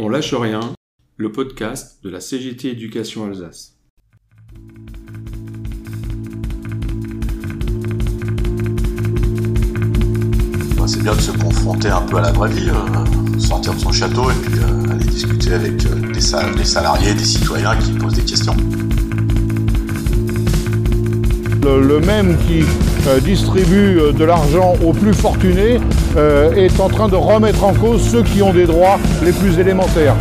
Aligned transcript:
On 0.00 0.08
lâche 0.08 0.32
rien, 0.32 0.60
le 1.16 1.32
podcast 1.32 1.98
de 2.04 2.08
la 2.08 2.20
CGT 2.20 2.70
Éducation 2.70 3.24
Alsace. 3.24 3.74
C'est 10.86 11.02
bien 11.02 11.16
de 11.16 11.20
se 11.20 11.32
confronter 11.32 11.88
un 11.88 12.02
peu 12.02 12.18
à 12.18 12.20
la 12.20 12.30
vraie 12.30 12.50
vie, 12.50 12.70
euh, 12.70 13.38
sortir 13.40 13.74
de 13.74 13.80
son 13.80 13.90
château 13.90 14.30
et 14.30 14.34
puis 14.34 14.60
euh, 14.60 14.92
aller 14.92 15.04
discuter 15.04 15.52
avec 15.52 15.84
euh, 15.84 16.12
des, 16.12 16.20
salariés, 16.20 17.14
des 17.14 17.24
citoyens 17.24 17.76
qui 17.76 17.90
posent 17.94 18.14
des 18.14 18.24
questions. 18.24 18.56
Le, 21.68 22.00
même 22.00 22.38
qui 22.46 22.64
distribue 23.22 24.00
de 24.12 24.24
l'argent 24.24 24.74
aux 24.84 24.92
plus 24.92 25.12
fortunés 25.14 25.78
est 26.56 26.80
en 26.80 26.88
train 26.88 27.08
de 27.08 27.16
remettre 27.16 27.62
en 27.62 27.74
cause 27.74 28.02
ceux 28.10 28.22
qui 28.22 28.42
ont 28.42 28.52
des 28.52 28.66
droits 28.66 28.98
les 29.22 29.32
plus 29.32 29.58
élémentaires. 29.58 30.14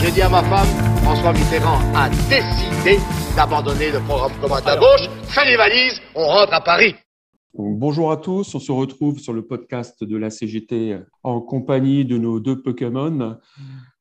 J'ai 0.00 0.10
dit 0.10 0.22
à 0.22 0.28
ma 0.28 0.42
femme, 0.42 0.66
François 1.02 1.32
Mitterrand 1.32 1.78
a 1.94 2.08
décidé 2.28 2.98
d'abandonner 3.36 3.90
le 3.90 4.00
programme 4.00 4.32
commun 4.40 4.60
d'embauche. 4.60 5.08
Fais 5.28 5.44
les 5.46 5.56
valises, 5.56 6.00
on 6.14 6.26
rentre 6.26 6.52
à 6.54 6.60
Paris. 6.60 6.94
Bonjour 7.54 8.10
à 8.10 8.16
tous, 8.16 8.54
on 8.54 8.60
se 8.60 8.72
retrouve 8.72 9.18
sur 9.18 9.32
le 9.32 9.42
podcast 9.42 10.02
de 10.04 10.16
la 10.16 10.30
CGT 10.30 10.98
en 11.22 11.40
compagnie 11.40 12.04
de 12.04 12.16
nos 12.16 12.40
deux 12.40 12.62
Pokémon, 12.62 13.38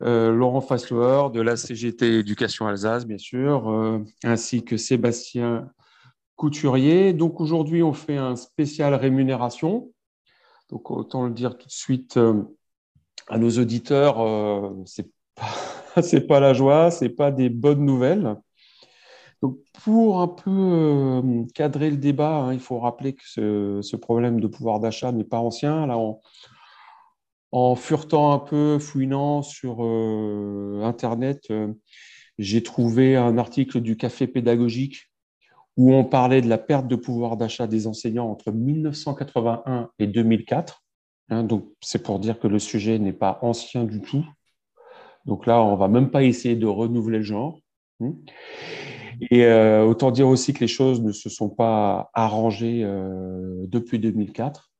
euh, 0.01 0.31
Laurent 0.31 0.61
Fassler 0.61 1.23
de 1.33 1.41
la 1.41 1.57
CGT 1.57 2.19
Éducation 2.19 2.67
Alsace, 2.67 3.05
bien 3.05 3.17
sûr, 3.17 3.69
euh, 3.69 3.99
ainsi 4.23 4.63
que 4.63 4.77
Sébastien 4.77 5.69
Couturier. 6.35 7.13
Donc 7.13 7.41
aujourd'hui, 7.41 7.83
on 7.83 7.93
fait 7.93 8.17
un 8.17 8.35
spécial 8.35 8.93
rémunération. 8.95 9.91
Donc 10.69 10.89
autant 10.89 11.25
le 11.25 11.33
dire 11.33 11.57
tout 11.57 11.67
de 11.67 11.71
suite 11.71 12.17
euh, 12.17 12.41
à 13.27 13.37
nos 13.37 13.51
auditeurs, 13.51 14.73
c'est 14.85 15.09
pas 15.35 16.01
pas 16.27 16.39
la 16.39 16.53
joie, 16.53 16.89
c'est 16.89 17.09
pas 17.09 17.31
des 17.31 17.49
bonnes 17.49 17.85
nouvelles. 17.85 18.37
Pour 19.83 20.21
un 20.21 20.27
peu 20.27 20.51
euh, 20.51 21.43
cadrer 21.55 21.89
le 21.89 21.97
débat, 21.97 22.37
hein, 22.37 22.53
il 22.53 22.59
faut 22.59 22.79
rappeler 22.79 23.13
que 23.13 23.23
ce, 23.25 23.95
problème 23.95 24.39
de 24.39 24.45
pouvoir 24.45 24.79
d'achat 24.79 25.11
n'est 25.11 25.23
pas 25.23 25.39
ancien. 25.39 25.87
Là, 25.87 25.97
en, 27.51 27.75
furetant 27.75 28.33
un 28.33 28.39
peu, 28.39 28.77
fouinant 28.77 29.41
sur 29.41 29.83
euh, 29.83 30.81
Internet, 30.83 31.45
euh, 31.49 31.73
j'ai 32.37 32.61
trouvé 32.61 33.17
un 33.17 33.39
article 33.39 33.81
du 33.81 33.97
Café 33.97 34.27
pédagogique 34.27 35.09
où 35.75 35.93
on 35.93 36.03
parlait 36.03 36.41
de 36.41 36.49
la 36.49 36.59
perte 36.59 36.87
de 36.87 36.95
pouvoir 36.95 37.35
d'achat 37.37 37.65
des 37.65 37.87
enseignants 37.87 38.29
entre 38.29 38.51
1981 38.51 39.89
et 39.97 40.05
2004. 40.05 40.83
Hein, 41.29 41.43
donc, 41.43 41.65
c'est 41.81 42.03
pour 42.03 42.19
dire 42.19 42.39
que 42.39 42.47
le 42.47 42.59
sujet 42.59 42.99
n'est 42.99 43.13
pas 43.13 43.39
ancien 43.41 43.85
du 43.85 44.01
tout. 44.01 44.25
Donc 45.25 45.47
là, 45.47 45.63
on 45.63 45.75
va 45.75 45.87
même 45.87 46.11
pas 46.11 46.23
essayer 46.23 46.55
de 46.55 46.67
renouveler 46.67 47.19
le 47.19 47.23
genre. 47.23 47.59
Hmm. 47.99 48.11
Et 49.29 49.45
euh, 49.45 49.83
autant 49.83 50.11
dire 50.11 50.27
aussi 50.27 50.53
que 50.53 50.59
les 50.59 50.67
choses 50.67 51.01
ne 51.01 51.11
se 51.11 51.29
sont 51.29 51.49
pas 51.49 52.09
arrangées 52.13 52.81
euh, 52.83 53.65
depuis 53.67 53.99
2004. 53.99 54.71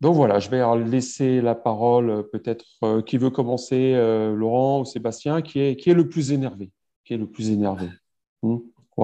Donc 0.00 0.16
voilà, 0.16 0.40
je 0.40 0.50
vais 0.50 0.62
laisser 0.84 1.40
la 1.40 1.54
parole 1.54 2.10
euh, 2.10 2.22
peut-être 2.22 2.64
qui 3.06 3.18
veut 3.18 3.30
commencer, 3.30 3.94
Laurent 4.34 4.80
ou 4.80 4.84
Sébastien, 4.84 5.42
qui 5.42 5.60
est, 5.60 5.76
qui 5.76 5.90
est 5.90 5.94
le 5.94 6.08
plus 6.08 6.32
énervé, 6.32 6.70
qui 7.04 7.14
est 7.14 7.18
le 7.18 7.26
plus 7.26 7.50
énervé. 7.50 7.86
Hmm. 8.42 8.58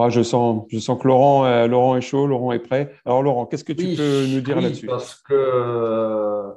je 0.08 0.22
sens, 0.22 0.64
je 0.68 0.78
sens 0.78 1.00
que 1.00 1.06
Laurent, 1.06 1.66
Laurent 1.66 1.96
est 1.96 2.00
chaud, 2.00 2.26
Laurent 2.26 2.52
est 2.52 2.58
prêt. 2.58 2.92
Alors 3.04 3.22
Laurent, 3.22 3.46
qu'est-ce 3.46 3.64
que 3.64 3.72
tu 3.72 3.94
peux 3.94 4.26
nous 4.26 4.40
dire 4.40 4.60
là-dessus? 4.60 4.86
Parce 4.86 5.14
que 5.14 6.54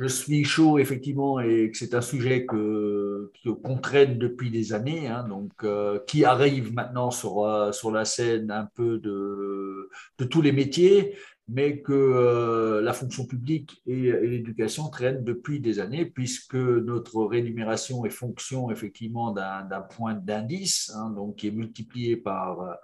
je 0.00 0.06
suis 0.06 0.44
chaud 0.44 0.78
effectivement 0.78 1.40
et 1.40 1.70
que 1.70 1.76
c'est 1.76 1.94
un 1.94 2.00
sujet 2.00 2.46
que 2.46 3.30
qu'on 3.62 3.76
traîne 3.76 4.18
depuis 4.18 4.50
des 4.50 4.72
années, 4.72 5.08
hein, 5.08 5.26
donc 5.28 5.52
euh, 5.62 5.98
qui 6.06 6.24
arrive 6.24 6.72
maintenant 6.72 7.10
sur 7.10 7.44
euh, 7.44 7.70
sur 7.72 7.90
la 7.90 8.04
scène 8.06 8.50
un 8.50 8.66
peu 8.74 8.98
de 8.98 10.24
tous 10.30 10.40
les 10.40 10.52
métiers, 10.52 11.16
mais 11.48 11.82
que 11.82 11.92
euh, 11.92 12.80
la 12.80 12.94
fonction 12.94 13.26
publique 13.26 13.82
et, 13.86 14.12
l'éducation 14.12 14.88
traînent 14.88 15.22
depuis 15.22 15.60
des 15.60 15.80
années, 15.80 16.06
puisque 16.06 16.54
notre 16.54 17.22
rémunération 17.24 18.06
est 18.06 18.10
fonction 18.10 18.70
effectivement 18.70 19.32
d'un 19.32 19.82
point 19.82 20.14
d'indice, 20.14 20.90
hein, 20.96 21.10
donc 21.10 21.36
qui 21.36 21.48
est 21.48 21.50
multiplié 21.50 22.16
par 22.16 22.78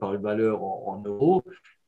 par 0.00 0.14
une 0.14 0.22
valeur 0.22 0.62
en 0.62 1.02
euros, 1.04 1.42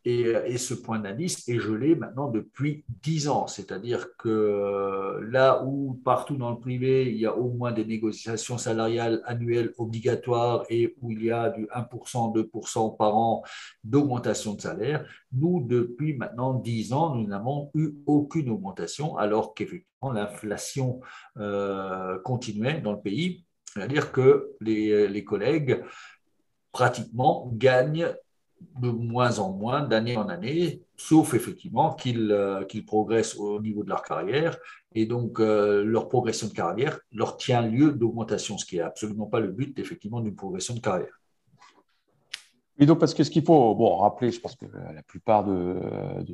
et, 0.04 0.56
ce 0.56 0.74
point 0.74 0.98
d'indice 0.98 1.48
est 1.48 1.58
gelé 1.58 1.94
maintenant 1.94 2.28
depuis 2.28 2.84
10 3.02 3.28
ans. 3.28 3.46
C'est-à-dire 3.46 4.16
que 4.16 4.28
euh, 4.28 5.20
là 5.30 5.62
où 5.64 6.00
partout 6.04 6.36
dans 6.36 6.50
le 6.50 6.58
privé, 6.58 7.10
il 7.10 7.18
y 7.18 7.26
a 7.26 7.36
au 7.36 7.50
moins 7.50 7.72
des 7.72 7.84
négociations 7.84 8.56
salariales 8.56 9.22
annuelles 9.26 9.72
obligatoires 9.78 10.64
et 10.70 10.96
où 11.00 11.10
il 11.10 11.24
y 11.24 11.30
a 11.30 11.50
du 11.50 11.66
1%, 11.66 12.34
2% 12.34 12.96
par 12.96 13.16
an 13.16 13.42
d'augmentation 13.84 14.54
de 14.54 14.60
salaire, 14.60 15.04
nous, 15.32 15.66
depuis 15.66 16.14
maintenant 16.14 16.54
10 16.54 16.92
ans, 16.92 17.14
nous 17.14 17.26
n'avons 17.26 17.70
eu 17.74 17.94
aucune 18.06 18.48
augmentation 18.50 19.16
alors 19.16 19.54
qu'effectivement 19.54 20.12
l'inflation 20.12 21.00
euh, 21.38 22.18
continuait 22.20 22.80
dans 22.80 22.92
le 22.92 23.00
pays. 23.00 23.44
C'est-à-dire 23.66 24.12
que 24.12 24.50
les 24.60 25.24
collègues 25.24 25.82
pratiquement 26.72 27.50
gagnent 27.54 28.08
de 28.80 28.88
moins 28.90 29.38
en 29.38 29.52
moins, 29.52 29.82
d'année 29.82 30.16
en 30.16 30.28
année, 30.28 30.82
sauf 30.96 31.34
effectivement 31.34 31.92
qu'ils 31.94 32.30
euh, 32.30 32.64
progressent 32.86 33.36
au 33.36 33.60
niveau 33.60 33.84
de 33.84 33.88
leur 33.88 34.02
carrière. 34.02 34.56
Et 34.94 35.06
donc, 35.06 35.40
euh, 35.40 35.84
leur 35.84 36.08
progression 36.08 36.48
de 36.48 36.52
carrière 36.52 36.98
leur 37.12 37.36
tient 37.36 37.62
lieu 37.62 37.92
d'augmentation, 37.92 38.58
ce 38.58 38.64
qui 38.64 38.76
n'est 38.76 38.82
absolument 38.82 39.26
pas 39.26 39.40
le 39.40 39.48
but, 39.48 39.78
effectivement, 39.78 40.20
d'une 40.20 40.34
progression 40.34 40.74
de 40.74 40.80
carrière. 40.80 41.20
Oui, 42.78 42.86
donc, 42.86 42.98
parce 42.98 43.12
que 43.12 43.22
ce 43.22 43.30
qu'il 43.30 43.44
faut 43.44 43.74
bon, 43.74 43.96
rappeler, 43.96 44.30
je 44.30 44.40
pense 44.40 44.56
que 44.56 44.64
la 44.64 45.02
plupart 45.02 45.44
de, 45.44 45.76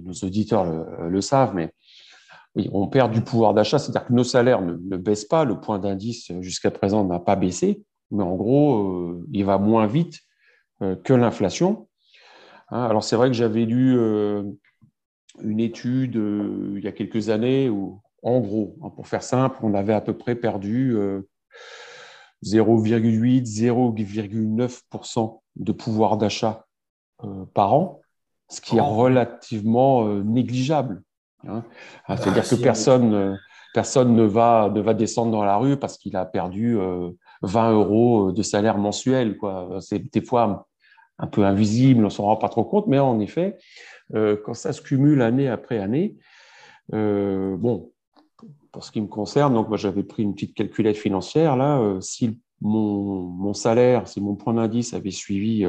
nos 0.01 0.13
auditeurs 0.13 0.65
le, 1.09 1.21
savent, 1.21 1.55
mais 1.55 1.73
oui, 2.55 2.71
on 2.73 2.87
perd 2.87 3.13
du 3.13 3.21
pouvoir 3.21 3.53
d'achat, 3.53 3.79
c'est-à-dire 3.79 4.07
que 4.07 4.13
nos 4.13 4.25
salaires 4.25 4.63
ne, 4.63 4.97
baissent 4.97 5.25
pas, 5.25 5.45
le 5.45 5.61
point 5.61 5.81
d'indice 5.81 6.31
jusqu'à 6.41 6.71
présent 6.71 7.05
n'a 7.05 7.19
pas 7.19 7.35
baissé, 7.35 7.83
mais 8.13 8.23
en 8.23 8.37
gros, 8.37 8.79
euh, 8.79 9.27
il 9.33 9.45
va 9.45 9.59
moins 9.59 9.87
vite 9.87 10.21
que 11.03 11.15
l'inflation. 11.15 11.89
Hein, 12.69 12.85
alors 12.85 13.05
c'est 13.05 13.17
vrai 13.17 13.29
que 13.29 13.35
j'avais 13.35 13.65
lu 13.65 13.97
euh, 13.99 14.43
une 15.43 15.61
étude 15.61 16.17
euh, 16.17 16.75
il 16.77 16.85
y 16.85 16.89
a 16.89 16.93
quelques 16.93 17.29
années 17.29 17.69
où, 17.69 18.01
en 18.23 18.41
gros, 18.41 18.77
hein, 18.83 18.91
pour 18.91 19.07
faire 19.07 19.23
simple, 19.23 19.59
on 19.63 19.75
avait 19.75 19.93
à 19.93 20.01
peu 20.01 20.17
près 20.17 20.35
perdu 20.35 20.97
0,8, 22.45 22.57
euh, 22.57 23.43
0,9% 23.43 25.41
de 25.57 25.73
pouvoir 25.73 26.17
d'achat 26.17 26.67
par 27.55 27.73
an, 27.73 28.03
ce 28.51 28.61
qui 28.61 28.77
est 28.77 28.81
relativement 28.81 30.07
négligeable. 30.07 31.03
Hein. 31.49 31.65
Ah, 32.05 32.19
c'est-à-dire 32.19 32.47
que 32.47 32.57
personne, 32.57 33.39
personne 33.73 34.15
ne, 34.15 34.25
va, 34.25 34.71
ne 34.75 34.83
va 34.83 34.93
descendre 34.93 35.33
dans 35.33 35.45
la 35.45 35.57
rue 35.57 35.79
parce 35.79 35.97
qu'il 35.97 36.15
a 36.15 36.27
perdu 36.27 36.77
20 37.41 37.73
euros 37.73 38.33
de 38.33 38.43
salaire 38.43 38.77
mensuel. 38.77 39.39
C'est 39.81 40.13
des 40.13 40.21
fois 40.21 40.67
un 41.19 41.27
peu 41.27 41.45
invisible, 41.45 42.05
on 42.05 42.11
s'en 42.11 42.25
rend 42.25 42.37
pas 42.37 42.49
trop 42.49 42.65
compte, 42.65 42.87
mais 42.87 42.99
en 42.99 43.21
effet, 43.21 43.57
euh, 44.15 44.37
quand 44.45 44.55
ça 44.55 44.73
se 44.73 44.83
cumule 44.83 45.23
année 45.23 45.49
après 45.49 45.79
année, 45.79 46.17
euh, 46.95 47.57
bon, 47.57 47.93
pour 48.73 48.85
ce 48.85 48.93
qui 48.93 49.01
me 49.01 49.07
concerne, 49.07 49.55
donc 49.55 49.69
moi 49.69 49.77
j'avais 49.77 50.03
pris 50.03 50.23
une 50.23 50.35
petite 50.35 50.55
calculette 50.55 50.97
financière 50.97 51.57
là, 51.57 51.79
euh, 51.79 52.01
si 52.01 52.39
mon, 52.61 53.55
salaire, 53.55 54.09
si 54.09 54.21
mon 54.21 54.35
point 54.35 54.55
d'indice 54.55 54.95
avait 54.95 55.11
suivi 55.11 55.67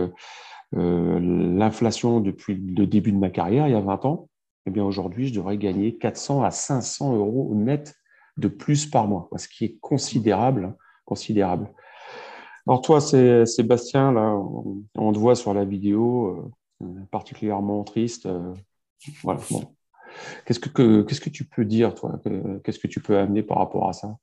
l'inflation 0.72 2.22
depuis 2.22 2.56
le 2.56 2.86
début 2.88 3.12
de 3.12 3.18
ma 3.18 3.30
carrière, 3.30 3.68
il 3.68 3.72
y 3.72 3.76
a 3.76 3.82
20 3.82 4.06
ans, 4.06 4.30
eh 4.66 4.72
bien 4.72 4.84
aujourd'hui 4.84 5.28
je 5.28 5.34
devrais 5.34 5.58
gagner 5.58 5.98
400 5.98 6.44
à 6.44 6.52
500 6.52 7.16
euros 7.18 7.54
net 7.56 7.94
de 8.38 8.48
plus 8.48 8.86
par 8.86 9.08
mois, 9.08 9.30
ce 9.36 9.48
qui 9.48 9.66
est 9.66 9.78
considérable, 9.82 10.76
considérable. 11.06 11.70
Alors 12.68 12.82
toi, 12.82 13.00
c'est 13.00 13.46
Sébastien, 13.46 14.12
là, 14.12 14.36
on, 14.96 15.14
te 15.14 15.18
voit 15.18 15.36
sur 15.36 15.54
la 15.54 15.64
vidéo, 15.64 16.52
euh, 16.82 16.86
particulièrement 17.12 17.84
triste. 17.84 18.26
Euh, 18.26 18.54
voilà, 19.24 19.40
Qu'est-ce 20.46 20.60
que, 20.60 21.02
qu'est-ce 21.04 21.22
que 21.22 21.30
tu 21.30 21.46
peux 21.46 21.66
dire, 21.66 21.94
toi 21.94 22.20
Qu'est-ce 22.64 22.80
que 22.80 22.88
tu 22.88 23.02
peux 23.02 23.18
amener 23.18 23.44
par 23.44 23.58
rapport 23.58 23.88
à 23.88 23.94
ça? 23.94 24.18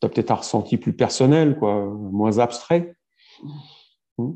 Tu 0.00 0.06
as 0.06 0.10
peut-être 0.10 0.30
un 0.30 0.36
ressenti 0.36 0.76
plus 0.76 0.92
personnel, 0.92 1.58
quoi, 1.58 1.86
moins 1.86 2.38
abstrait? 2.38 2.94
Hmm? 4.18 4.32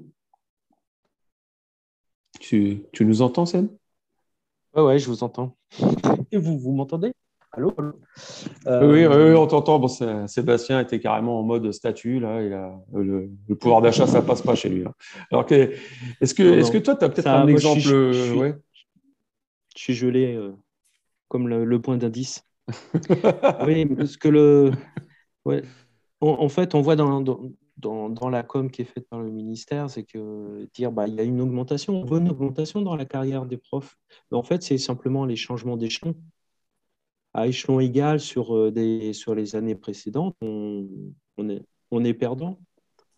tu, 2.40 2.84
tu, 2.92 3.04
nous 3.04 3.22
entends, 3.22 3.46
Seb 3.46 3.68
Oui, 4.74 4.82
ouais, 4.82 4.98
je 4.98 5.08
vous 5.08 5.22
entends. 5.22 5.56
Et 6.30 6.36
vous, 6.36 6.58
vous 6.58 6.72
m'entendez? 6.72 7.12
Allô, 7.56 7.72
oui, 7.76 9.04
euh, 9.04 9.36
on 9.36 9.46
t'entend. 9.46 9.78
Bon, 9.78 9.88
Sébastien 10.26 10.80
était 10.80 10.98
carrément 10.98 11.38
en 11.38 11.42
mode 11.42 11.70
statut. 11.70 12.18
Là, 12.18 12.42
il 12.42 12.52
a, 12.52 12.74
le, 12.92 13.30
pouvoir 13.60 13.80
d'achat, 13.80 14.06
ça 14.06 14.22
passe 14.22 14.42
pas 14.42 14.54
chez 14.54 14.68
lui. 14.68 14.84
Alors, 15.30 15.46
est-ce 15.50 16.34
que, 16.34 16.42
est 16.42 16.72
que 16.72 16.78
toi, 16.78 16.96
tu 16.96 17.04
as 17.04 17.08
peut-être 17.08 17.28
un 17.28 17.46
exemple 17.46 17.80
je, 17.80 18.52
suis, 19.76 19.94
gelé 19.94 20.34
euh, 20.34 20.52
comme 21.28 21.48
le, 21.48 21.80
point 21.80 21.96
d'indice. 21.96 22.44
oui, 23.66 23.86
parce 23.86 24.16
que 24.16 24.28
le. 24.28 24.72
Ouais. 25.44 25.62
En, 26.20 26.48
fait, 26.48 26.74
on 26.74 26.80
voit 26.80 26.96
dans, 26.96 27.20
dans, 27.20 28.08
dans, 28.08 28.30
la 28.30 28.42
com 28.42 28.70
qui 28.70 28.82
est 28.82 28.86
faite 28.86 29.08
par 29.08 29.20
le 29.20 29.30
ministère, 29.30 29.90
c'est 29.90 30.04
que 30.04 30.66
dire 30.74 30.90
bah, 30.90 31.06
il 31.06 31.14
y 31.14 31.20
a 31.20 31.24
une 31.24 31.40
augmentation, 31.40 32.00
on 32.00 32.04
veut 32.04 32.18
une 32.18 32.30
augmentation 32.30 32.80
dans 32.80 32.96
la 32.96 33.04
carrière 33.04 33.44
des 33.46 33.58
profs. 33.58 33.96
Mais 34.30 34.38
en 34.38 34.42
fait, 34.42 34.62
c'est 34.62 34.78
simplement 34.78 35.24
les 35.26 35.36
changements 35.36 35.76
d'échelon. 35.76 36.14
À 37.34 37.48
échelon 37.48 37.80
égal 37.80 38.20
sur, 38.20 38.56
euh, 38.56 38.70
des, 38.70 39.12
sur 39.12 39.34
les 39.34 39.56
années 39.56 39.74
précédentes, 39.74 40.36
on, 40.40 41.48
est, 41.48 41.62
on 41.90 42.04
est 42.04 42.14
perdant. 42.14 42.58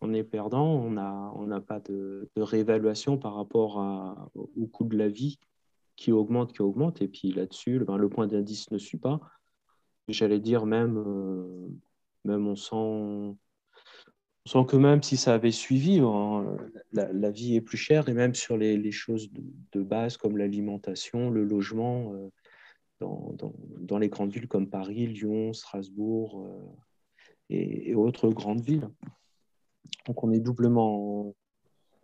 On 0.01 0.13
est 0.13 0.23
perdant, 0.23 0.75
on 0.75 0.91
n'a 0.91 1.31
on 1.35 1.61
pas 1.61 1.79
de, 1.79 2.29
de, 2.35 2.41
réévaluation 2.41 3.17
par 3.17 3.33
rapport 3.33 4.29
au 4.35 4.67
coût 4.67 4.85
de 4.85 4.95
la 4.95 5.07
vie 5.07 5.39
qui 5.95 6.11
augmente, 6.11 6.53
qui 6.53 6.61
augmente. 6.61 7.01
Et 7.01 7.07
puis 7.07 7.31
là-dessus, 7.31 7.79
ben, 7.79 7.97
le 7.97 8.07
point 8.07 8.27
d'indice 8.27 8.69
ne 8.69 8.77
suit 8.77 8.99
pas. 8.99 9.19
J'allais 10.07 10.39
dire 10.39 10.65
même, 10.67 10.97
euh, 10.97 11.67
même 12.23 12.47
on 12.47 12.55
sent 12.55 13.35
sent 14.47 14.65
que 14.67 14.77
même 14.77 15.03
si 15.03 15.17
ça 15.17 15.33
avait 15.33 15.51
suivi, 15.51 15.99
hein, 15.99 16.57
la, 16.93 17.31
vie 17.31 17.55
est 17.55 17.61
plus 17.61 17.77
chère 17.77 18.07
et 18.09 18.13
même 18.13 18.33
sur 18.33 18.57
les, 18.57 18.91
choses 18.91 19.29
de, 19.73 19.81
base 19.81 20.17
comme 20.17 20.37
l'alimentation, 20.37 21.29
le 21.29 21.43
logement, 21.43 22.13
euh, 22.13 22.29
dans, 22.99 23.35
dans, 23.79 23.97
les 23.97 24.09
grandes 24.09 24.31
villes 24.31 24.47
comme 24.47 24.69
Paris, 24.69 25.07
Lyon, 25.07 25.53
Strasbourg 25.53 26.45
euh, 26.45 26.75
et, 27.49 27.95
autres 27.95 28.29
grandes 28.29 28.61
villes. 28.61 28.89
Donc 30.05 30.23
on 30.23 30.31
est 30.31 30.39
doublement, 30.39 31.33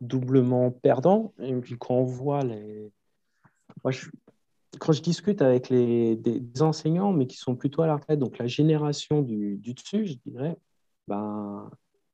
doublement 0.02 0.72
perdant. 0.72 1.34
Et 1.40 1.54
puis 1.56 1.78
quand 1.78 1.96
on 1.96 2.06
voit 2.06 2.44
les... 2.44 2.92
Je, 3.90 4.10
quand 4.80 4.92
je 4.92 5.02
discute 5.02 5.42
avec 5.42 5.70
les, 5.70 6.16
des, 6.16 6.62
enseignants, 6.62 7.12
mais 7.12 7.28
qui 7.28 7.38
sont 7.38 7.56
plutôt 7.56 7.82
à 7.82 7.88
la 7.88 7.96
retraite, 7.96 8.20
donc 8.20 8.38
la 8.38 8.48
génération 8.48 9.22
du, 9.22 9.58
du 9.58 9.74
dessus, 9.74 10.06
je 10.06 10.16
dirais, 10.26 10.58
ben, 11.08 11.70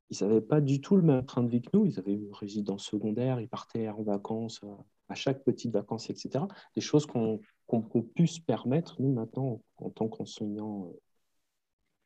ils 0.09 0.23
n'avaient 0.23 0.41
pas 0.41 0.61
du 0.61 0.81
tout 0.81 0.95
le 0.95 1.03
même 1.03 1.25
train 1.25 1.43
de 1.43 1.49
vie 1.49 1.61
que 1.61 1.69
nous. 1.73 1.85
Ils 1.85 1.99
avaient 1.99 2.13
une 2.13 2.33
résidence 2.33 2.85
secondaire, 2.85 3.39
ils 3.39 3.49
partaient 3.49 3.87
en 3.89 4.01
vacances 4.01 4.59
euh, 4.63 4.73
à 5.07 5.15
chaque 5.15 5.43
petite 5.43 5.71
vacances, 5.71 6.09
etc. 6.09 6.45
Des 6.75 6.81
choses 6.81 7.05
qu'on 7.05 7.39
qu 7.67 8.01
pu 8.15 8.27
se 8.27 8.41
permettre, 8.41 9.01
nous, 9.01 9.11
maintenant, 9.11 9.61
en 9.77 9.89
tant 9.89 10.07
qu'enseignants, 10.07 10.91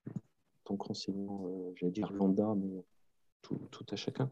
euh, 0.08 0.12
tant 0.66 0.76
qu'enseignants, 0.76 1.46
euh, 1.48 1.72
j'allais 1.76 1.92
dire 1.92 2.12
lambda, 2.12 2.54
mais 2.56 2.84
tout, 3.42 3.86
à 3.92 3.96
chacun. 3.96 4.30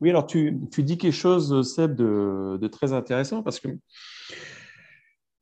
Oui, 0.00 0.10
alors 0.10 0.26
tu, 0.26 0.60
tu 0.70 0.82
dis 0.82 0.98
quelque 0.98 1.12
chose, 1.12 1.68
Seb, 1.74 1.94
de, 1.94 2.58
de 2.60 2.68
très 2.68 2.92
intéressant 2.92 3.42
parce 3.42 3.58
que 3.58 3.68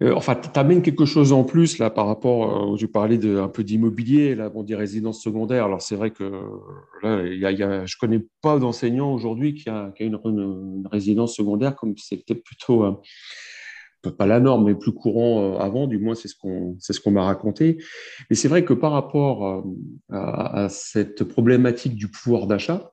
euh, 0.02 0.12
enfin, 0.14 0.34
tu 0.34 0.58
amènes 0.58 0.82
quelque 0.82 1.06
chose 1.06 1.32
en 1.32 1.42
plus 1.42 1.78
là 1.78 1.88
par 1.88 2.06
rapport, 2.06 2.74
euh, 2.74 2.76
je 2.76 2.84
parlais 2.84 3.16
de, 3.16 3.38
un 3.38 3.48
peu 3.48 3.64
d'immobilier, 3.64 4.34
là, 4.34 4.50
bon, 4.50 4.62
des 4.62 4.74
résidences 4.74 5.22
secondaires. 5.22 5.64
Alors 5.64 5.80
c'est 5.80 5.96
vrai 5.96 6.10
que 6.10 6.42
là, 7.02 7.22
y 7.26 7.38
y 7.38 7.62
a, 7.62 7.86
je 7.86 7.96
connais 7.96 8.26
pas 8.42 8.58
d'enseignant 8.58 9.14
aujourd'hui 9.14 9.54
qui 9.54 9.70
a, 9.70 9.92
une, 10.00 10.86
résidence 10.92 11.34
secondaire 11.34 11.74
comme 11.76 11.96
c'était 11.96 12.34
plutôt 12.34 12.84
euh, 12.84 12.92
pas 14.18 14.26
la 14.26 14.38
norme, 14.38 14.66
mais 14.66 14.74
plus 14.74 14.92
courant 14.92 15.54
euh, 15.54 15.58
avant. 15.58 15.86
Du 15.86 15.98
moins, 15.98 16.14
c'est 16.14 16.28
ce 16.28 16.36
qu'on 16.36 16.76
c'est 16.78 16.92
ce 16.92 17.00
qu'on 17.00 17.12
m'a 17.12 17.24
raconté. 17.24 17.78
Mais 18.28 18.36
c'est 18.36 18.48
vrai 18.48 18.66
que 18.66 18.74
par 18.74 18.92
rapport 18.92 19.64
à, 20.12 20.68
cette 20.68 21.24
problématique 21.24 21.94
du 21.94 22.08
pouvoir 22.08 22.46
d'achat, 22.46 22.92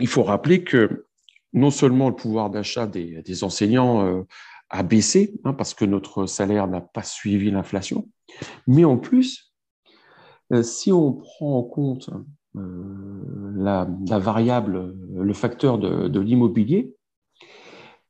il 0.00 0.06
faut 0.06 0.22
rappeler 0.22 0.62
que 0.62 1.06
non 1.52 1.70
seulement 1.70 2.08
le 2.08 2.14
pouvoir 2.14 2.50
d'achat 2.50 2.86
des 2.86 3.44
enseignants 3.44 4.24
a 4.70 4.82
baissé 4.82 5.34
hein, 5.44 5.52
parce 5.52 5.74
que 5.74 5.84
notre 5.84 6.26
salaire 6.26 6.68
n'a 6.68 6.80
pas 6.80 7.02
suivi 7.02 7.50
l'inflation. 7.50 8.08
Mais 8.66 8.84
en 8.84 8.96
plus, 8.96 9.52
euh, 10.52 10.62
si 10.62 10.92
on 10.92 11.12
prend 11.12 11.58
en 11.58 11.62
compte 11.62 12.10
euh, 12.56 13.52
la, 13.56 13.88
variable, 14.18 14.94
le 15.14 15.34
facteur 15.34 15.78
de, 15.78 16.20
l'immobilier, 16.20 16.94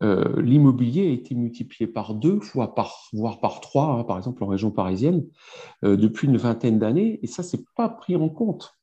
euh, 0.03 0.41
l'immobilier 0.41 1.09
a 1.09 1.11
été 1.11 1.35
multiplié 1.35 1.87
par 1.87 2.15
deux, 2.15 2.41
fois 2.41 2.75
par, 2.75 3.09
voire 3.13 3.41
par 3.41 3.61
trois, 3.61 3.99
hein, 3.99 4.05
par 4.05 4.17
exemple 4.17 4.43
en 4.45 4.47
région 4.47 4.71
parisienne, 4.71 5.27
depuis 5.83 6.27
une 6.27 6.39
vingtaine 6.39 6.79
d'années, 6.79 7.21
et 7.23 7.27
ça, 7.27 7.43
c'est 7.43 7.65
pas 7.77 7.89
pris 7.89 8.17
en 8.17 8.29
compte 8.29 8.75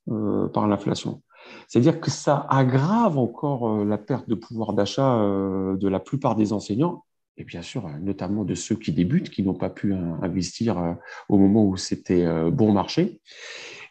par 0.53 0.67
l'inflation. 0.67 1.23
C'est-à-dire 1.67 1.99
que 1.99 2.11
ça 2.11 2.45
aggrave 2.49 3.17
encore 3.17 3.83
la 3.83 3.97
perte 3.97 4.29
de 4.29 4.35
pouvoir 4.35 4.73
d'achat 4.73 5.17
de 5.19 5.87
la 5.87 5.99
plupart 5.99 6.35
des 6.35 6.53
enseignants 6.53 7.03
et 7.37 7.43
bien 7.43 7.61
sûr, 7.61 7.85
euh, 7.85 7.91
notamment 8.01 8.43
de 8.43 8.55
ceux 8.55 8.75
qui 8.75 8.91
débutent, 8.91 9.29
qui 9.29 9.43
n'ont 9.43 9.53
pas 9.53 9.69
pu 9.69 9.93
euh, 9.93 10.13
investir 10.21 10.77
euh, 10.77 10.93
au 11.29 11.37
moment 11.37 11.65
où 11.65 11.77
c'était 11.77 12.25
bon 12.51 12.71
marché. 12.71 13.21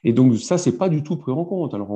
Et 0.04 0.12
donc, 0.12 0.36
ça, 0.36 0.58
c'est 0.58 0.76
pas 0.76 0.88
du 0.88 1.02
tout 1.02 1.16
pris 1.16 1.32
en 1.32 1.44
compte. 1.44 1.74
Alors, 1.74 1.90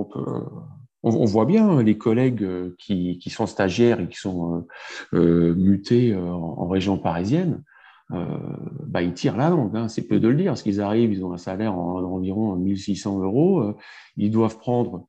on 1.03 1.25
voit 1.25 1.47
bien 1.47 1.83
les 1.83 1.97
collègues 1.97 2.47
qui, 2.77 3.21
sont 3.31 3.47
stagiaires 3.47 4.01
et 4.01 4.09
qui 4.09 4.17
sont 4.17 4.67
mutés 5.13 6.15
en, 6.17 6.67
région 6.67 6.99
parisienne, 6.99 7.63
bah, 8.11 9.03
ils 9.03 9.15
tirent 9.15 9.37
la 9.37 9.51
langue. 9.51 9.77
Hein, 9.77 9.89
c'est 9.89 10.09
peu 10.09 10.19
de 10.19 10.29
le 10.29 10.35
dire, 10.35 10.53
parce 10.53 10.63
qu'ils 10.63 10.81
arrivent, 10.81 11.13
ils 11.13 11.25
ont 11.25 11.33
un 11.33 11.39
salaire 11.39 11.73
d'environ 11.73 12.57
1600 12.57 13.21
euros, 13.21 13.75
ils 14.17 14.31
doivent 14.31 14.59
prendre 14.59 15.07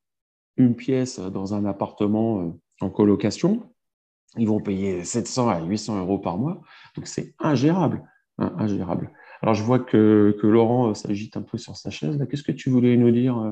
une 0.58 0.76
pièce 0.76 1.20
dans 1.20 1.54
un 1.56 1.66
appartement 1.66 2.54
en 2.82 2.90
colocation 2.90 3.71
ils 4.38 4.48
vont 4.48 4.62
payer 4.62 5.04
700 5.04 5.50
à 5.50 5.62
800 5.62 6.00
euros 6.00 6.19
par 6.19 6.38
mois. 6.38 6.62
Donc, 6.95 7.07
c'est 7.07 7.33
ingérable. 7.39 8.04
Hein, 8.38 8.54
ingérable. 8.57 9.12
Alors, 9.42 9.56
je 9.56 9.63
vois 9.63 9.80
que, 9.80 10.38
que 10.39 10.48
Laurent 10.48 10.89
euh, 10.89 10.94
s'agite 10.94 11.36
un 11.36 11.42
peu 11.42 11.57
sur 11.57 11.75
sa 11.75 11.89
chaise. 11.89 12.25
Qu'est-ce 12.30 12.44
que 12.44 12.51
tu 12.51 12.69
voulais 12.69 12.95
nous 12.95 13.12
dire 13.12 13.38
euh? 13.38 13.51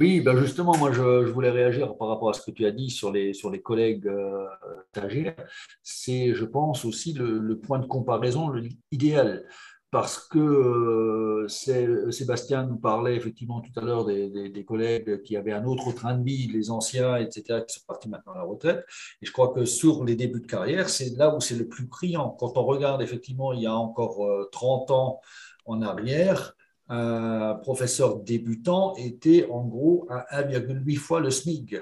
Oui, 0.00 0.20
ben 0.20 0.36
justement, 0.36 0.76
moi, 0.76 0.90
je, 0.92 1.30
voulais 1.30 1.50
réagir 1.50 1.96
par 1.96 2.08
rapport 2.08 2.30
à 2.30 2.32
ce 2.32 2.42
que 2.42 2.50
tu 2.50 2.66
as 2.66 2.72
dit 2.72 2.90
sur 2.90 3.12
les, 3.12 3.32
sur 3.32 3.50
les 3.50 3.60
collègues 3.60 4.08
euh, 4.08 4.46
stagiaires. 4.90 5.36
C'est, 5.82 6.34
je 6.34 6.44
pense, 6.44 6.84
aussi 6.84 7.12
le, 7.12 7.38
le, 7.38 7.58
point 7.58 7.78
de 7.78 7.86
comparaison 7.86 8.52
idéal 8.90 9.44
parce 9.90 10.20
que 10.20 10.38
euh, 10.38 11.48
Sébastien 11.48 12.64
nous 12.64 12.76
parlait 12.76 13.16
effectivement 13.16 13.60
tout 13.60 13.72
à 13.78 13.82
l'heure 13.82 14.04
des, 14.04 14.48
des, 14.48 14.64
collègues 14.64 15.22
qui 15.22 15.36
avaient 15.36 15.52
un 15.52 15.64
autre 15.64 15.92
train 15.92 16.14
de 16.14 16.24
vie, 16.24 16.46
les 16.46 16.70
anciens, 16.70 17.16
etc., 17.16 17.60
qui 17.66 17.74
sont 17.74 17.86
partis 17.86 18.08
maintenant 18.08 18.34
à 18.34 18.38
la 18.38 18.44
retraite. 18.44 18.84
Et 19.20 19.26
je 19.26 19.32
crois 19.32 19.52
que 19.52 19.64
sur 19.64 20.04
les 20.04 20.14
débuts 20.14 20.40
de 20.40 20.46
carrière, 20.46 20.88
c'est 20.88 21.16
là 21.16 21.34
où 21.34 21.40
c'est 21.40 21.56
le 21.56 21.66
plus 21.66 21.88
criant. 21.88 22.30
Quand 22.38 22.56
on 22.56 22.64
regarde 22.64 23.02
effectivement 23.02 23.52
il 23.52 23.62
y 23.62 23.66
a 23.66 23.74
encore 23.74 24.24
30 24.52 24.90
euh, 24.90 24.94
ans 24.94 25.20
en 25.66 25.82
arrière, 25.82 26.54
un 26.88 27.54
professeur 27.54 28.20
débutant 28.20 28.94
était 28.96 29.46
en 29.50 29.64
gros 29.64 30.06
à 30.10 30.42
1,8 30.42 30.96
fois 30.96 31.20
le 31.20 31.30
SMIC. 31.30 31.76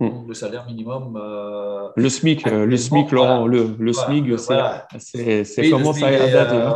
Hmm. 0.00 0.26
le 0.26 0.32
salaire 0.32 0.64
minimum. 0.66 1.14
Euh, 1.22 1.90
le 1.94 2.08
SMIC, 2.08 2.46
euh, 2.46 2.64
le 2.64 2.78
SMIC, 2.78 3.10
Laurent, 3.10 3.46
le, 3.46 3.76
le 3.78 3.92
SMIC, 3.92 4.24
c'est 4.38 5.60
oui, 5.60 5.70
commence 5.70 6.02
à 6.02 6.10
dater. 6.10 6.56
Euh, 6.56 6.70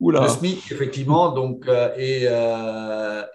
voilà. 0.00 0.22
Le 0.22 0.28
SMIC, 0.28 0.72
effectivement, 0.72 1.32
donc, 1.32 1.68
et, 1.96 2.24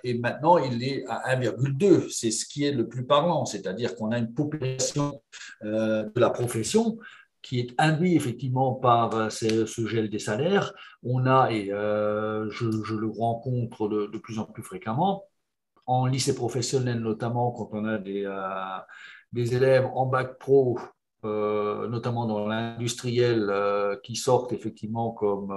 et 0.03 0.13
maintenant, 0.20 0.58
il 0.58 0.84
est 0.84 1.03
à 1.08 1.36
1,2. 1.36 2.10
C'est 2.10 2.32
ce 2.32 2.46
qui 2.46 2.65
est 2.65 2.72
le 2.72 2.88
plus 2.88 3.06
parlant, 3.06 3.46
c'est-à-dire 3.46 3.96
qu'on 3.96 4.12
a 4.12 4.18
une 4.18 4.34
population 4.34 5.22
de 5.62 6.20
la 6.20 6.30
profession 6.30 6.98
qui 7.41 7.60
est 7.60 7.74
induit 7.77 8.15
effectivement 8.15 8.74
par 8.74 9.32
ce, 9.32 9.65
gel 9.86 10.10
des 10.10 10.20
salaires. 10.20 10.74
On 11.03 11.25
a, 11.25 11.51
et 11.51 11.68
je, 11.68 12.50
je, 12.84 12.96
le 12.96 13.08
rencontre 13.08 13.89
de, 13.89 14.08
de 14.08 14.18
plus 14.18 14.39
en 14.39 14.46
plus 14.46 14.63
fréquemment, 14.63 15.25
en 15.85 16.05
lycée 16.05 16.35
professionnel 16.35 17.00
notamment, 17.00 17.51
quand 17.51 17.69
on 17.73 17.85
a 17.85 17.97
des, 17.97 18.23
euh, 18.25 18.79
élèves 19.33 19.89
en 19.93 20.05
bac 20.05 20.38
pro, 20.39 20.79
euh, 21.23 21.88
notamment 21.88 22.25
dans 22.25 22.47
l'industriel, 22.47 23.47
euh, 23.50 23.95
qui 24.03 24.15
sortent 24.15 24.53
effectivement 24.53 25.11
comme 25.11 25.53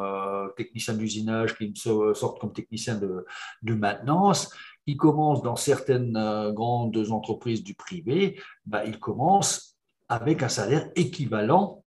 techniciens 0.57 0.95
d'usinage, 0.95 1.57
qui 1.57 1.73
sortent 1.75 2.41
comme 2.41 2.53
techniciens 2.53 2.97
de, 2.97 3.25
de, 3.63 3.75
maintenance, 3.75 4.53
ils 4.87 4.97
commencent 4.97 5.43
dans 5.43 5.57
certaines 5.57 6.53
grandes 6.53 7.11
entreprises 7.11 7.63
du 7.63 7.75
privé, 7.75 8.39
bah, 8.67 8.85
ils 8.85 8.99
commencent 8.99 9.77
avec 10.09 10.43
un 10.43 10.49
salaire 10.49 10.91
équivalent 10.97 11.83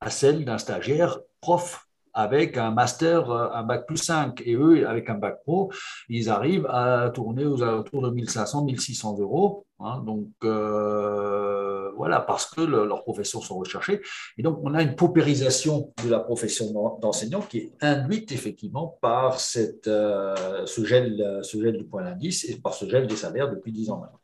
à 0.00 0.10
celle 0.10 0.44
d'un 0.44 0.58
stagiaire 0.58 1.18
prof 1.40 1.86
avec 2.14 2.56
un 2.56 2.70
master, 2.70 3.30
euh, 3.30 3.48
un 3.52 3.62
bac 3.62 3.86
plus 3.86 3.96
5. 3.96 4.42
Et 4.44 4.54
eux, 4.54 4.86
avec 4.88 5.08
un 5.08 5.14
bac 5.14 5.42
pro, 5.44 5.72
ils 6.08 6.28
arrivent 6.28 6.66
à 6.66 7.10
tourner 7.10 7.44
aux 7.44 7.62
alentours 7.62 8.02
de 8.02 8.10
1500, 8.10 8.64
1600 8.64 9.18
euros. 9.18 9.66
Hein, 9.80 10.02
donc 10.06 10.28
euh, 10.44 11.90
voilà, 11.96 12.20
parce 12.20 12.46
que 12.46 12.60
le, 12.60 12.86
leurs 12.86 13.02
professions 13.02 13.40
sont 13.40 13.58
recherchées. 13.58 14.00
Et 14.38 14.42
donc, 14.42 14.58
on 14.62 14.74
a 14.74 14.82
une 14.82 14.94
paupérisation 14.94 15.92
de 16.04 16.10
la 16.10 16.20
profession 16.20 16.66
d'enseignant 17.00 17.40
qui 17.40 17.58
est 17.58 17.72
induite 17.80 18.30
effectivement 18.32 18.98
par 19.00 19.38
euh, 19.56 20.66
ce, 20.66 20.84
gel, 20.84 21.76
du 21.76 21.84
point 21.84 22.02
d'indice 22.02 22.48
et 22.48 22.60
par 22.60 22.74
ce 22.74 22.88
gel 22.88 23.06
des 23.06 23.16
salaires 23.16 23.50
depuis 23.50 23.72
10 23.72 23.90
ans 23.90 24.00
maintenant. 24.00 24.18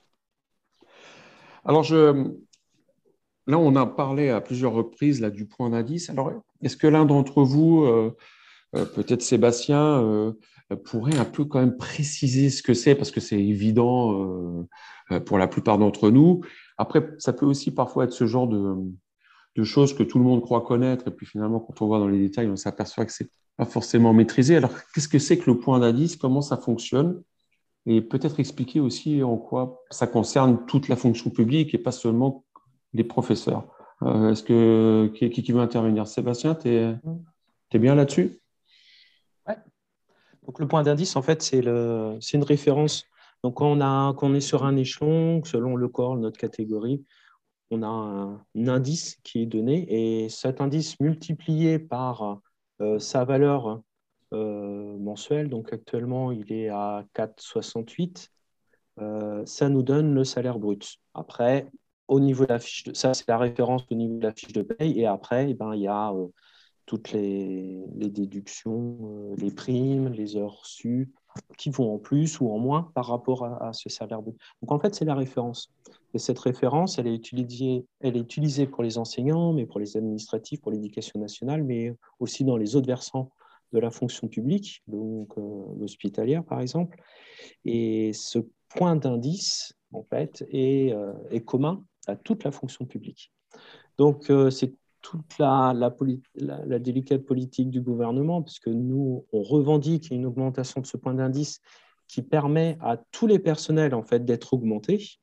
Alors, 1.65 1.85
là, 3.47 3.59
on 3.59 3.77
a 3.77 3.87
parlé 3.87 4.31
à 4.31 4.41
plusieurs 4.41 4.73
reprises 4.73 5.21
là, 5.21 5.31
du 5.31 5.47
point 5.47 5.71
d'indice. 5.71 6.09
Alors, 6.09 6.33
est-ce 6.63 6.77
que 6.77 6.87
l'un 6.87 7.05
d'entre 7.05 7.43
vous 7.43 7.85
euh, 7.85 8.15
peut-être 8.73 9.23
Sébastien 9.23 10.35
pourrait 10.85 11.17
un 11.17 11.25
peu 11.25 11.47
quand 11.47 11.61
même 11.61 11.79
préciser 11.79 12.51
ce 12.51 12.63
que 12.63 12.75
c'est, 12.75 12.95
parce 12.95 13.11
que 13.11 13.21
c'est 13.21 13.43
évident 13.43 14.67
pour 15.25 15.39
la 15.39 15.49
plupart 15.49 15.79
d'entre 15.79 16.11
nous. 16.11 16.43
Après, 16.77 17.09
ça 17.19 17.33
peut 17.33 17.47
aussi 17.47 17.71
parfois 17.71 18.05
être 18.05 18.13
ce 18.13 18.27
genre 18.27 18.47
de, 18.47 18.75
de, 19.57 19.65
choses 19.65 19.95
que 19.95 20.03
tout 20.03 20.19
le 20.19 20.25
monde 20.25 20.43
croit 20.43 20.61
connaître, 20.61 21.09
et 21.09 21.11
puis 21.11 21.25
finalement, 21.25 21.61
quand 21.61 21.81
on 21.81 21.87
voit 21.87 21.99
dans 21.99 22.09
les 22.09 22.19
détails, 22.19 22.49
on 22.49 22.57
s'aperçoit 22.57 23.07
que 23.07 23.13
c'est 23.13 23.31
pas 23.59 23.65
forcément 23.65 24.15
maîtrisé. 24.15 24.57
Alors, 24.57 24.71
qu'est-ce 24.95 25.09
que 25.09 25.19
c'est 25.19 25.37
que 25.37 25.51
le 25.51 25.59
point 25.59 25.81
d'indice? 25.81 26.17
Comment 26.17 26.41
ça 26.41 26.57
fonctionne? 26.57 27.23
Et 27.87 28.01
peut-être 28.01 28.39
expliquer 28.39 28.81
aussi 28.81 29.23
en 29.23 29.37
quoi 29.37 29.83
ça 29.91 30.07
concerne 30.07 30.65
toute 30.67 30.89
la 30.89 30.97
fonction 30.97 31.31
publique 31.31 31.75
et 31.75 31.79
pas 31.79 31.93
seulement 31.93 32.45
les 32.93 33.05
professeurs. 33.05 33.67
Euh, 34.03 34.31
est-ce 34.31 34.43
que 34.43 35.09
qui, 35.09 35.53
veut 35.53 35.61
intervenir? 35.61 36.07
Sébastien, 36.07 36.55
tu 36.55 36.69
es, 36.69 37.79
bien 37.79 37.95
là-dessus? 37.95 38.41
Ouais. 39.47 39.57
Donc 40.47 40.61
le 40.61 40.69
point 40.69 40.83
d'indice, 40.83 41.17
en 41.17 41.23
fait, 41.23 41.43
c'est 41.43 41.59
une 41.61 42.45
référence. 42.45 43.05
Donc 43.43 43.57
quand 43.57 43.71
on, 43.71 43.81
a, 43.81 44.15
quand 44.15 44.29
on 44.29 44.35
est 44.35 44.41
sur 44.41 44.65
un 44.65 44.77
échelon, 44.77 45.43
selon 45.45 45.77
le 45.77 45.89
corps, 45.89 46.17
notre 46.17 46.39
catégorie, 46.39 47.05
on 47.71 47.83
a 47.83 47.87
un, 47.87 48.45
indice 48.69 49.17
qui 49.23 49.43
est 49.43 49.47
donné 49.47 49.87
et 50.23 50.29
cet 50.29 50.61
indice 50.61 50.99
multiplié 51.01 51.79
par 51.79 52.41
euh, 52.81 52.99
sa 52.99 53.25
valeur 53.25 53.83
euh, 54.33 54.99
mensuelle, 54.99 55.49
donc 55.49 55.73
actuellement 55.73 56.33
il 56.33 56.53
est 56.53 56.69
à 56.69 57.05
4,68, 57.15 58.29
ça 59.45 59.69
nous 59.69 59.83
donne 59.83 60.13
le 60.15 60.25
salaire 60.25 60.59
brut. 60.59 60.99
Après, 61.15 61.69
au 62.09 62.21
niveau 62.21 62.45
de 62.45 62.53
la 62.53 62.59
fiche 62.59 62.85
de, 62.85 62.95
ça 62.95 63.15
c'est 63.15 63.29
la 63.29 63.39
référence 63.39 63.85
au 63.91 63.95
niveau 63.95 64.17
de 64.17 64.25
la 64.25 64.33
fiche 64.33 64.53
de 64.53 64.63
paye 64.63 64.99
et 64.99 65.07
après 65.07 65.51
eh 65.51 65.55
ben, 65.55 65.75
il 65.75 65.83
y 65.83 65.87
a 65.87 66.11
euh, 66.13 66.27
toutes 66.87 67.13
les, 67.13 67.85
déductions, 67.95 68.97
euh, 69.03 69.35
les 69.37 69.51
primes, 69.51 70.09
les 70.09 70.37
heures 70.37 70.61
reçues 70.61 71.13
qui 71.59 71.69
vont 71.69 71.95
en 71.95 71.99
plus 71.99 72.41
ou 72.41 72.51
en 72.51 72.59
moins 72.59 72.91
par 72.95 73.07
rapport 73.07 73.45
à, 73.45 73.73
ce 73.73 73.89
salaire. 73.91 74.23
Donc 74.23 74.37
en 74.73 74.81
fait 74.81 74.95
c'est 74.95 75.05
la 75.05 75.15
référence 75.15 75.71
et 76.15 76.19
cette 76.19 76.39
référence 76.39 76.99
elle 76.99 77.07
est 77.07 77.15
utilisée, 77.15 77.85
elle 78.01 78.17
est 78.17 78.21
utilisée 78.21 78.67
pour 78.67 78.83
les 78.83 78.97
enseignants 78.99 79.53
mais 79.53 79.67
pour 79.67 79.79
les 79.79 79.97
administratifs, 79.97 80.61
pour 80.63 80.73
l'éducation 80.73 81.21
nationale 81.21 81.63
mais 81.63 81.95
aussi 82.19 82.43
dans 82.43 82.57
les 82.57 82.75
autres 82.75 82.89
versants 82.89 83.31
de 83.73 83.79
la 83.79 83.91
fonction 83.91 84.29
publique, 84.29 84.83
donc 84.87 85.37
euh, 85.37 85.43
l'hospitalière 85.79 86.43
par 86.43 86.61
exemple. 86.63 86.99
Et 87.67 88.13
ce 88.15 88.39
point 88.71 88.97
d'indice, 88.97 89.75
en 89.93 90.03
fait, 90.03 90.45
est, 90.51 90.95
est 91.31 91.41
commun 91.41 91.85
à 92.09 92.17
toute 92.17 92.45
la 92.45 92.51
fonction 92.51 92.85
publique. 92.85 93.33
Donc, 93.97 94.31
euh, 94.31 94.51
c'est 94.51 94.75
toute 95.01 95.39
la, 95.39 95.73
la, 95.75 96.79
délicate 96.79 97.25
politique 97.25 97.71
du 97.71 97.81
gouvernement, 97.81 98.43
puisque 98.43 98.69
nous, 98.69 99.25
on 99.33 99.43
revendique 99.43 100.11
une 100.11 100.27
augmentation 100.27 100.81
de 100.81 100.87
ce 100.87 100.97
point 100.97 101.15
d'indice 101.15 101.61
qui 102.09 102.23
permet 102.23 102.77
à 102.81 102.97
tous 103.13 103.27
les 103.27 103.39
personnels 103.39 103.95
en 103.95 104.03
fait, 104.03 104.25
d'être 104.25 104.55
augmentés. 104.55 105.21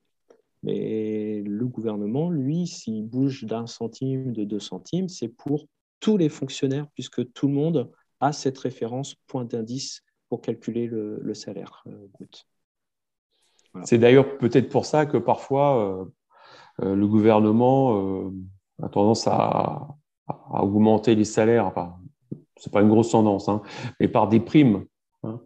Mais 0.63 1.41
le 1.45 1.67
gouvernement, 1.67 2.29
lui, 2.29 2.67
s'il 2.67 3.05
bouge 3.05 3.43
d'un 3.43 3.67
centime, 3.67 4.31
de 4.31 4.43
deux 4.43 4.59
centimes, 4.59 5.09
c'est 5.09 5.27
pour 5.27 5.67
tous 5.99 6.17
les 6.17 6.29
fonctionnaires, 6.29 6.87
puisque 6.93 7.31
tout 7.33 7.47
le 7.47 7.53
monde 7.53 7.91
a 8.19 8.31
cette 8.31 8.57
référence 8.57 9.15
point 9.27 9.45
d'indice 9.45 10.03
pour 10.29 10.41
calculer 10.41 10.87
le, 10.87 11.33
salaire 11.33 11.83
euh, 11.87 12.07
brut. 12.13 12.47
C'est 13.83 13.97
d'ailleurs 13.97 14.37
peut-être 14.37 14.69
pour 14.69 14.85
ça 14.85 15.05
que 15.05 15.17
parfois, 15.17 16.01
euh, 16.01 16.05
le 16.79 17.07
gouvernement 17.07 17.97
euh, 17.97 18.31
a 18.81 18.89
tendance 18.89 19.27
à, 19.27 19.87
augmenter 20.51 21.15
les 21.15 21.25
salaires. 21.25 21.65
Enfin, 21.65 21.95
c'est 22.57 22.71
pas 22.71 22.81
une 22.81 22.89
grosse 22.89 23.11
tendance, 23.11 23.47
hein, 23.47 23.61
mais 23.99 24.07
par 24.07 24.27
des 24.27 24.39
primes. 24.39 24.85
Hein. 25.23 25.39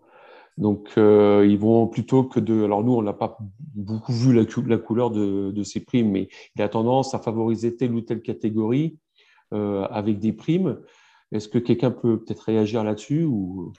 Donc, 0.57 0.89
euh, 0.98 1.45
ils 1.48 1.57
vont 1.57 1.88
plutôt 1.88 2.24
que 2.24 2.39
de. 2.39 2.63
Alors, 2.63 2.83
nous, 2.83 2.93
on 2.93 3.01
n'a 3.01 3.13
pas 3.13 3.38
beaucoup 3.75 4.13
vu 4.13 4.33
la, 4.33 4.77
couleur 4.77 5.12
de, 5.12 5.63
ces 5.63 5.79
primes, 5.83 6.12
mais 6.12 6.29
il 6.55 6.62
a 6.62 6.69
tendance 6.69 7.13
à 7.13 7.19
favoriser 7.19 7.75
telle 7.75 7.93
ou 7.93 8.01
telle 8.01 8.21
catégorie 8.21 8.98
avec 9.51 10.19
des 10.19 10.31
primes. 10.31 10.79
Est-ce 11.31 11.48
que 11.48 11.57
quelqu'un 11.57 11.91
peut 11.91 12.19
peut-être 12.24 12.41
réagir 12.41 12.83
là-dessus 12.83 13.24
ou... 13.24 13.74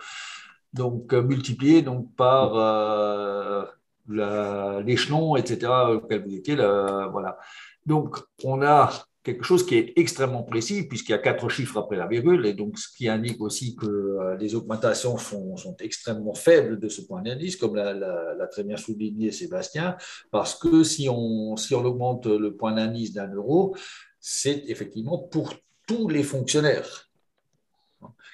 Donc 0.73 1.13
euh, 1.13 1.23
multiplié 1.23 1.83
donc 1.83 2.15
par 2.15 2.53
l'échelon, 4.09 5.37
etc. 5.37 5.71
voilà. 7.11 7.39
Donc 7.87 8.19
on 8.45 8.63
a 8.63 8.91
quelque 9.23 9.45
chose 9.45 9.65
qui 9.65 9.77
est 9.77 9.93
extrêmement 9.97 10.43
précis, 10.43 10.83
puisqu'il 10.89 11.13
y 11.13 11.15
a 11.15 11.19
quatre 11.19 11.49
chiffres 11.49 11.79
après 11.79 11.97
la 11.97 12.07
virgule, 12.07 12.45
et 12.47 12.55
donc 12.55 12.79
ce 12.79 12.89
qui 12.97 13.09
indique 13.09 13.41
aussi 13.41 13.77
que 13.77 13.87
euh, 13.87 14.37
les 14.37 14.55
augmentations 14.55 15.17
sont, 15.17 15.55
extrêmement 15.81 16.35
faibles 16.35 16.79
de 16.79 16.89
ce 16.89 17.03
point 17.03 17.23
d'indice, 17.23 17.57
comme 17.57 17.77
l'a 17.77 18.47
très 18.51 18.65
bien 18.65 18.77
souligné 18.77 19.31
Sébastien, 19.31 19.97
parce 20.31 20.55
que 20.59 20.83
si 20.83 21.09
on, 21.09 21.57
si 21.57 21.75
on 21.75 21.85
augmente 21.85 22.27
le 22.27 22.55
point 22.55 22.73
d'indice 22.73 23.13
d'un 23.13 23.33
euro, 23.33 23.77
c'est 24.21 24.65
effectivement 24.69 25.19
pour 25.19 25.55
tous 25.87 26.09
les 26.09 26.23
fonctionnaires 26.23 27.09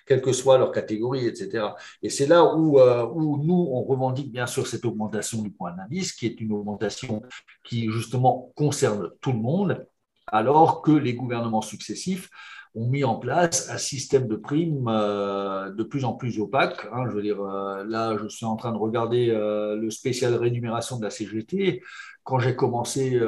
quelle 0.07 0.23
que 0.23 0.33
soit 0.33 0.57
leur 0.57 0.73
catégorie, 0.73 1.27
etc. 1.27 1.67
Et 2.03 2.09
c'est 2.09 2.27
là 2.27 2.55
où, 2.55 2.81
euh, 2.81 3.07
où, 3.07 3.37
nous, 3.45 3.69
on 3.71 3.83
revendique 3.85 4.33
bien 4.33 4.47
sûr 4.47 4.67
cette 4.67 4.87
augmentation 4.87 5.43
du 5.43 5.51
point 5.51 5.73
d'indice, 5.73 6.13
qui 6.13 6.25
est 6.25 6.41
une 6.41 6.53
augmentation 6.53 7.23
qui 7.63 7.91
justement 7.91 8.51
concerne 8.57 9.11
tout 9.21 9.33
le 9.33 9.39
monde, 9.39 9.87
alors 10.33 10.83
que 10.83 10.93
les 10.93 11.15
gouvernements 11.15 11.63
successifs 11.63 12.31
ont 12.75 12.87
mis 12.87 13.05
en 13.05 13.17
place 13.17 13.71
un 13.71 13.79
système 13.79 14.29
de 14.29 14.37
primes 14.37 14.89
euh, 14.89 15.71
de 15.71 15.83
plus 15.83 16.05
en 16.05 16.13
plus 16.13 16.39
opaque. 16.41 16.87
Hein. 16.93 17.05
je 17.09 17.15
veux 17.15 17.23
dire, 17.23 17.41
euh, 17.41 17.85
là, 17.87 18.17
je 18.21 18.29
suis 18.29 18.47
en 18.47 18.57
train 18.57 18.73
de 18.73 18.79
regarder 18.79 19.31
euh, 19.31 19.77
le 19.77 19.91
spécial 19.91 20.35
rémunération 20.35 20.99
de 20.99 21.05
la 21.05 21.11
CGT. 21.11 21.83
Quand 22.25 22.39
j'ai 22.39 22.55
commencé, 22.55 23.19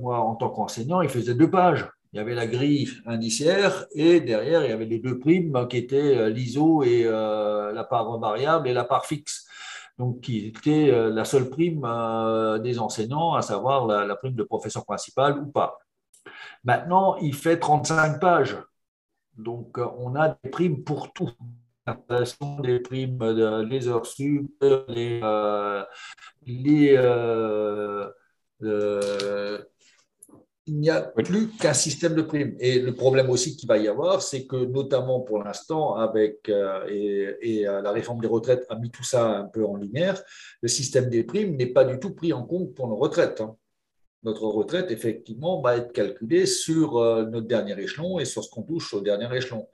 moi, 0.00 0.20
en 0.20 0.36
tant 0.36 0.48
qu'enseignant, 0.48 1.02
il 1.02 1.10
faisait 1.10 1.34
deux 1.34 1.50
pages. 1.50 1.86
Il 2.14 2.16
y 2.16 2.20
avait 2.20 2.34
la 2.34 2.46
grille 2.46 2.88
indiciaire 3.04 3.84
et 3.94 4.20
derrière, 4.20 4.64
il 4.64 4.70
y 4.70 4.72
avait 4.72 4.86
les 4.86 5.00
deux 5.00 5.18
primes 5.18 5.66
qui 5.68 5.76
étaient 5.76 6.30
l'ISO 6.30 6.82
et 6.82 7.02
la 7.04 7.84
part 7.84 8.18
variable 8.18 8.68
et 8.68 8.72
la 8.72 8.84
part 8.84 9.04
fixe 9.04 9.46
donc 9.98 10.20
qui 10.20 10.46
était 10.46 10.90
la 11.10 11.26
seule 11.26 11.50
prime 11.50 11.86
des 12.62 12.78
enseignants, 12.78 13.34
à 13.34 13.42
savoir 13.42 13.86
la, 13.86 14.06
la, 14.06 14.16
prime 14.16 14.34
de 14.34 14.44
professeur 14.44 14.86
principal 14.86 15.38
ou 15.38 15.46
pas. 15.46 15.76
Maintenant, 16.64 17.16
il 17.16 17.34
fait 17.34 17.58
35 17.58 18.20
pages. 18.20 18.56
Donc, 19.36 19.78
euh, 19.78 19.86
on 19.98 20.14
a 20.16 20.38
des 20.42 20.50
primes 20.50 20.82
pour 20.84 21.12
tout. 21.12 21.30
Des 22.64 22.80
primes, 22.80 23.22
les 23.68 23.86
heures 23.86 24.06
sub, 24.06 24.48
les, 24.60 25.20
euh, 25.22 25.84
euh, 28.62 29.58
il 30.66 30.80
n'y 30.80 30.90
a 30.90 31.00
plus 31.02 31.48
qu'un 31.50 31.74
système 31.74 32.16
de 32.16 32.22
primes. 32.22 32.56
Et 32.58 32.80
le 32.80 32.92
problème 32.92 33.30
aussi 33.30 33.56
qu'il 33.56 33.68
va 33.68 33.78
y 33.78 33.86
avoir, 33.86 34.20
c'est 34.20 34.46
que 34.48 34.56
notamment 34.56 35.20
pour 35.20 35.44
l'instant, 35.44 35.94
avec 35.94 36.48
et, 36.88 37.62
la 37.62 37.92
réforme 37.92 38.20
des 38.20 38.26
retraites 38.26 38.66
a 38.68 38.74
mis 38.74 38.90
tout 38.90 39.04
ça 39.04 39.24
un 39.24 39.44
peu 39.44 39.64
en 39.64 39.76
lumière, 39.76 40.20
le 40.62 40.68
système 40.68 41.08
des 41.08 41.22
primes 41.22 41.54
n'est 41.54 41.66
pas 41.66 41.84
du 41.84 42.00
tout 42.00 42.14
pris 42.14 42.32
en 42.32 42.42
compte 42.42 42.74
pour 42.74 42.88
nos 42.88 42.96
retraites. 42.96 43.40
Hein 43.40 43.56
notre 44.22 44.44
retraite, 44.44 44.90
effectivement, 44.90 45.60
va 45.60 45.76
être 45.76 45.92
calculée 45.92 46.46
sur 46.46 46.98
euh, 46.98 47.24
notre 47.26 47.46
dernier 47.46 47.78
échelon 47.80 48.18
et 48.18 48.24
sur 48.24 48.42
ce 48.44 48.50
qu'on 48.50 48.62
touche 48.62 48.94
au 48.94 49.00
dernier 49.00 49.34
échelon. 49.36 49.68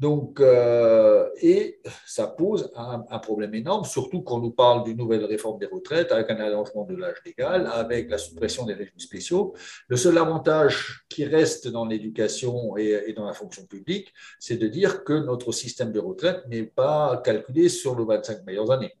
Donc, 0.00 0.40
euh, 0.40 1.28
et 1.40 1.80
ça 2.04 2.26
pose 2.26 2.72
un, 2.74 3.18
problème 3.20 3.54
énorme, 3.54 3.84
surtout 3.84 4.22
quand 4.22 4.38
on 4.38 4.40
nous 4.40 4.50
parle 4.50 4.82
d'une 4.82 4.96
nouvelle 4.96 5.24
réforme 5.24 5.60
des 5.60 5.66
retraites, 5.66 6.10
avec 6.10 6.30
un 6.30 6.36
allongement 6.36 6.84
de 6.84 6.96
l'âge 6.96 7.18
légal, 7.24 7.70
avec 7.72 8.10
la 8.10 8.18
suppression 8.18 8.64
des 8.64 8.74
régimes 8.74 8.98
spéciaux. 8.98 9.54
Le 9.86 9.96
seul 9.96 10.18
avantage 10.18 11.04
qui 11.08 11.24
reste 11.24 11.68
dans 11.68 11.84
l'éducation 11.84 12.76
et, 12.76 13.12
dans 13.16 13.26
la 13.26 13.34
fonction 13.34 13.66
publique, 13.66 14.12
c'est 14.40 14.56
de 14.56 14.66
dire 14.66 15.04
que 15.04 15.12
notre 15.12 15.52
système 15.52 15.92
de 15.92 16.00
retraite 16.00 16.42
n'est 16.48 16.64
pas 16.64 17.22
calculé 17.24 17.68
sur 17.68 17.96
les 17.96 18.04
25 18.04 18.44
meilleures 18.44 18.72
années. 18.72 18.94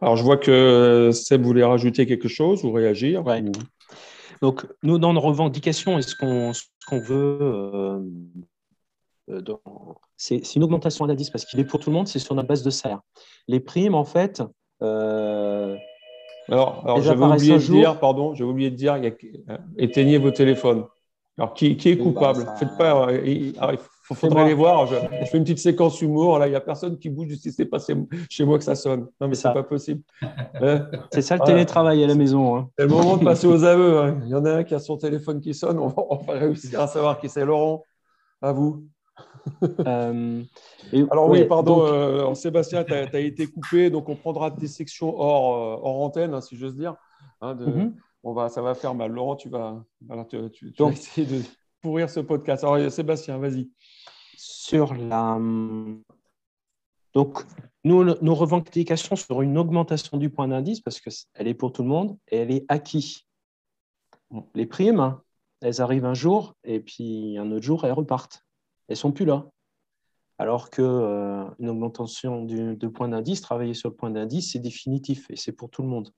Alors, 0.00 0.16
je 0.16 0.22
vois 0.22 0.36
que 0.36 1.10
Seb 1.12 1.42
voulait 1.42 1.64
rajouter 1.64 2.06
quelque 2.06 2.28
chose 2.28 2.64
ou 2.64 2.72
réagir. 2.72 3.22
Donc, 4.42 4.66
nous, 4.82 4.98
dans 4.98 5.12
nos 5.12 5.20
revendications, 5.20 5.98
est-ce 5.98 6.14
qu'on 6.16 6.98
veut. 6.98 7.38
Euh, 7.40 8.00
euh, 9.30 9.40
c'est 10.16 10.56
une 10.56 10.64
augmentation 10.64 11.04
à 11.04 11.08
la 11.08 11.14
10 11.14 11.30
parce 11.30 11.44
qu'il 11.44 11.60
est 11.60 11.64
pour 11.64 11.78
tout 11.78 11.90
le 11.90 11.96
monde, 11.96 12.08
c'est 12.08 12.18
sur 12.18 12.34
notre 12.34 12.48
base 12.48 12.62
de 12.62 12.70
salaire. 12.70 13.00
Les 13.48 13.60
primes, 13.60 13.94
en 13.94 14.04
fait. 14.04 14.42
Euh, 14.82 15.76
alors, 16.48 16.82
alors 16.84 17.02
j'avais 17.02 17.24
oublié 17.24 17.52
de 17.52 17.58
dire, 17.58 18.00
pardon, 18.00 18.34
j'avais 18.34 18.50
oublié 18.50 18.70
de 18.70 18.76
dire, 18.76 19.00
éteignez 19.76 20.18
vos 20.18 20.30
téléphones. 20.30 20.84
Alors, 21.38 21.54
qui, 21.54 21.78
est 21.84 21.98
coupable? 21.98 22.46
Faites 22.58 22.76
pas, 22.76 23.12
Il 23.24 23.54
faudrait 24.14 24.46
les 24.46 24.54
voir. 24.54 24.86
Je, 24.86 24.96
fais 25.26 25.38
une 25.38 25.44
petite 25.44 25.58
séquence 25.58 26.00
humour. 26.00 26.38
Là, 26.38 26.46
il 26.46 26.50
n'y 26.50 26.56
a 26.56 26.60
personne 26.60 26.98
qui 26.98 27.10
bouge 27.10 27.34
si 27.36 27.52
c'est 27.52 27.66
pas 27.66 27.78
chez 28.28 28.44
moi 28.44 28.58
que 28.58 28.64
ça 28.64 28.74
sonne. 28.74 29.08
Non, 29.20 29.28
mais 29.28 29.34
c'est 29.34 29.52
pas 29.52 29.62
possible. 29.62 30.02
c'est 31.12 31.22
ça 31.22 31.36
le 31.36 31.44
télétravail 31.44 32.02
à 32.04 32.06
la 32.06 32.14
maison. 32.14 32.56
Hein. 32.56 32.68
C'est 32.78 32.84
le 32.84 32.90
moment 32.90 33.16
de 33.16 33.24
passer 33.24 33.46
aux 33.46 33.64
aveux. 33.64 33.98
Hein. 33.98 34.20
Il 34.24 34.30
y 34.30 34.34
en 34.34 34.44
a 34.44 34.52
un 34.52 34.64
qui 34.64 34.74
a 34.74 34.78
son 34.78 34.96
téléphone 34.96 35.40
qui 35.40 35.54
sonne. 35.54 35.78
On 35.78 35.88
va, 35.88 36.32
réussir 36.34 36.80
à 36.80 36.86
savoir 36.86 37.20
qui 37.20 37.28
c'est. 37.28 37.44
Laurent, 37.44 37.84
à 38.42 38.52
vous. 38.52 38.86
Euh, 39.86 40.42
Alors 41.10 41.28
oui, 41.28 41.44
pardon, 41.44 41.84
euh, 41.86 42.34
Sébastien, 42.34 42.84
tu 42.84 42.92
as, 42.92 43.20
été 43.20 43.46
coupé, 43.46 43.90
donc 43.90 44.08
on 44.08 44.16
prendra 44.16 44.50
des 44.50 44.66
sections 44.66 45.18
hors, 45.18 45.54
euh, 45.54 45.80
hors 45.82 46.02
antenne, 46.02 46.34
hein, 46.34 46.40
si 46.40 46.56
j'ose 46.56 46.76
dire. 46.76 46.94
Hein, 47.40 47.54
mhm. 47.54 47.94
on 48.22 48.32
va, 48.32 48.48
ça 48.48 48.62
va 48.62 48.74
faire 48.74 48.94
mal. 48.94 49.12
Laurent, 49.12 49.36
tu 49.36 49.48
vas, 49.48 49.82
tu, 50.28 50.72
vas 50.78 50.90
essayer 50.90 51.26
de 51.26 51.42
pourrir 51.80 52.10
ce 52.10 52.20
podcast. 52.20 52.64
Alors 52.64 52.90
Sébastien, 52.90 53.38
vas-y. 53.38 53.70
Sur 54.42 54.94
la... 54.94 55.38
Donc, 57.12 57.44
nous, 57.84 58.04
nos 58.04 58.34
revendications 58.34 59.16
sur 59.16 59.42
une 59.42 59.58
augmentation 59.58 60.16
du 60.16 60.30
point 60.30 60.48
d'indice, 60.48 60.80
parce 60.80 61.00
qu'elle 61.00 61.46
est 61.46 61.54
pour 61.54 61.72
tout 61.72 61.82
le 61.82 61.88
monde 61.88 62.16
et 62.28 62.38
elle 62.38 62.50
est 62.50 62.64
acquis. 62.68 63.26
Les 64.54 64.64
primes, 64.64 65.18
elles 65.60 65.82
arrivent 65.82 66.06
un 66.06 66.14
jour 66.14 66.54
et 66.64 66.80
puis 66.80 67.36
un 67.36 67.50
autre 67.52 67.64
jour, 67.64 67.84
elles 67.84 67.92
repartent 67.92 68.44
elles 68.90 68.96
sont 68.96 69.12
plus 69.12 69.24
là. 69.24 69.48
Alors 70.38 70.70
qu'une 70.70 70.84
euh, 70.84 71.46
augmentation 71.60 72.44
de 72.44 72.88
point 72.88 73.08
d'indice, 73.08 73.40
travailler 73.40 73.74
sur 73.74 73.90
le 73.90 73.94
point 73.94 74.10
d'indice, 74.10 74.52
c'est 74.52 74.58
définitif 74.58 75.30
et 75.30 75.36
c'est 75.36 75.52
pour 75.52 75.70
tout 75.70 75.82
le 75.82 75.88
monde. 75.88 76.10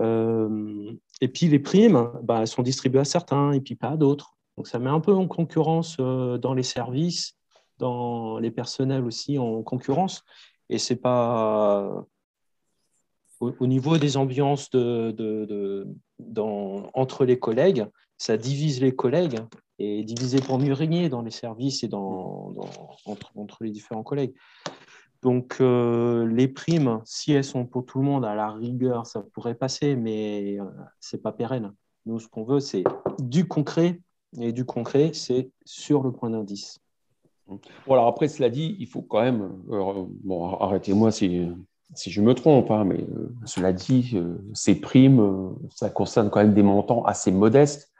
Euh, 0.00 0.92
et 1.20 1.28
puis 1.28 1.48
les 1.48 1.58
primes, 1.58 2.10
bah, 2.22 2.40
elles 2.40 2.48
sont 2.48 2.62
distribuées 2.62 3.00
à 3.00 3.04
certains 3.04 3.52
et 3.52 3.60
puis 3.60 3.74
pas 3.74 3.90
à 3.90 3.96
d'autres. 3.96 4.36
Donc 4.56 4.68
ça 4.68 4.78
met 4.78 4.90
un 4.90 5.00
peu 5.00 5.14
en 5.14 5.26
concurrence 5.26 5.96
euh, 6.00 6.38
dans 6.38 6.54
les 6.54 6.62
services, 6.62 7.36
dans 7.78 8.38
les 8.38 8.50
personnels 8.50 9.04
aussi 9.04 9.38
en 9.38 9.62
concurrence. 9.62 10.24
Et 10.68 10.78
c'est 10.78 10.96
pas 10.96 12.04
au, 13.42 13.66
niveau 13.66 13.98
des 13.98 14.16
ambiances 14.16 14.70
de, 14.70 15.86
entre 16.94 17.24
les 17.24 17.38
collègues, 17.38 17.86
ça 18.16 18.36
divise 18.36 18.80
les 18.80 18.94
collègues 18.94 19.40
et 19.78 20.04
divisé 20.04 20.40
pour 20.40 20.58
mieux 20.58 20.72
régner 20.72 21.08
dans 21.08 21.22
les 21.22 21.30
services 21.30 21.82
et 21.82 21.88
dans, 21.88 22.54
entre, 23.04 23.64
les 23.64 23.70
différents 23.70 24.04
collègues. 24.04 24.34
Donc, 25.22 25.56
euh, 25.60 26.26
les 26.26 26.48
primes, 26.48 27.00
si 27.04 27.32
elles 27.32 27.44
sont 27.44 27.64
pour 27.64 27.86
tout 27.86 27.98
le 27.98 28.04
monde, 28.04 28.24
à 28.24 28.34
la 28.34 28.50
rigueur, 28.50 29.06
ça 29.06 29.22
pourrait 29.32 29.54
passer, 29.54 29.94
mais 29.94 30.58
euh, 30.58 30.64
ce 31.00 31.16
n'est 31.16 31.22
pas 31.22 31.32
pérenne. 31.32 31.72
Nous, 32.06 32.18
ce 32.18 32.26
qu'on 32.28 32.42
veut, 32.42 32.58
c'est 32.58 32.82
du 33.20 33.46
concret, 33.46 34.00
et 34.40 34.52
du 34.52 34.64
concret, 34.64 35.10
c'est 35.12 35.50
sur 35.64 36.02
le 36.02 36.12
point 36.12 36.30
d'indice. 36.30 36.78
Bon, 37.48 37.60
alors 37.88 38.06
après, 38.06 38.28
cela 38.28 38.48
dit, 38.48 38.76
il 38.78 38.86
faut 38.86 39.02
quand 39.02 39.20
même, 39.20 39.50
euh, 39.70 40.04
bon, 40.24 40.54
arrêtez-moi 40.54 41.10
si, 41.10 41.48
si 41.94 42.10
je 42.10 42.22
me 42.22 42.34
trompe, 42.34 42.70
hein, 42.70 42.84
mais 42.84 43.04
cela 43.44 43.72
dit, 43.72 44.16
ces 44.54 44.80
primes, 44.80 45.54
ça 45.74 45.90
concerne 45.90 46.30
quand 46.30 46.40
même 46.40 46.54
des 46.54 46.62
montants 46.62 47.04
assez 47.04 47.30
modestes. 47.30 47.92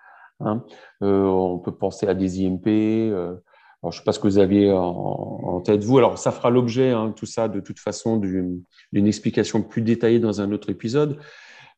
Hein. 0.44 0.64
Euh, 1.02 1.24
on 1.24 1.58
peut 1.58 1.74
penser 1.74 2.06
à 2.06 2.14
des 2.14 2.42
IMP. 2.42 2.66
Euh, 2.66 3.34
je 3.82 3.88
ne 3.88 3.92
sais 3.92 4.04
pas 4.04 4.12
ce 4.12 4.20
que 4.20 4.28
vous 4.28 4.38
aviez 4.38 4.70
en, 4.72 5.60
tête, 5.60 5.82
vous. 5.82 5.98
Alors, 5.98 6.16
ça 6.16 6.30
fera 6.30 6.50
l'objet, 6.50 6.90
hein, 6.90 7.12
tout 7.14 7.26
ça, 7.26 7.48
de 7.48 7.58
toute 7.58 7.80
façon, 7.80 8.16
d'une 8.16 8.64
explication 8.94 9.60
plus 9.60 9.82
détaillée 9.82 10.20
dans 10.20 10.40
un 10.40 10.52
autre 10.52 10.70
épisode. 10.70 11.18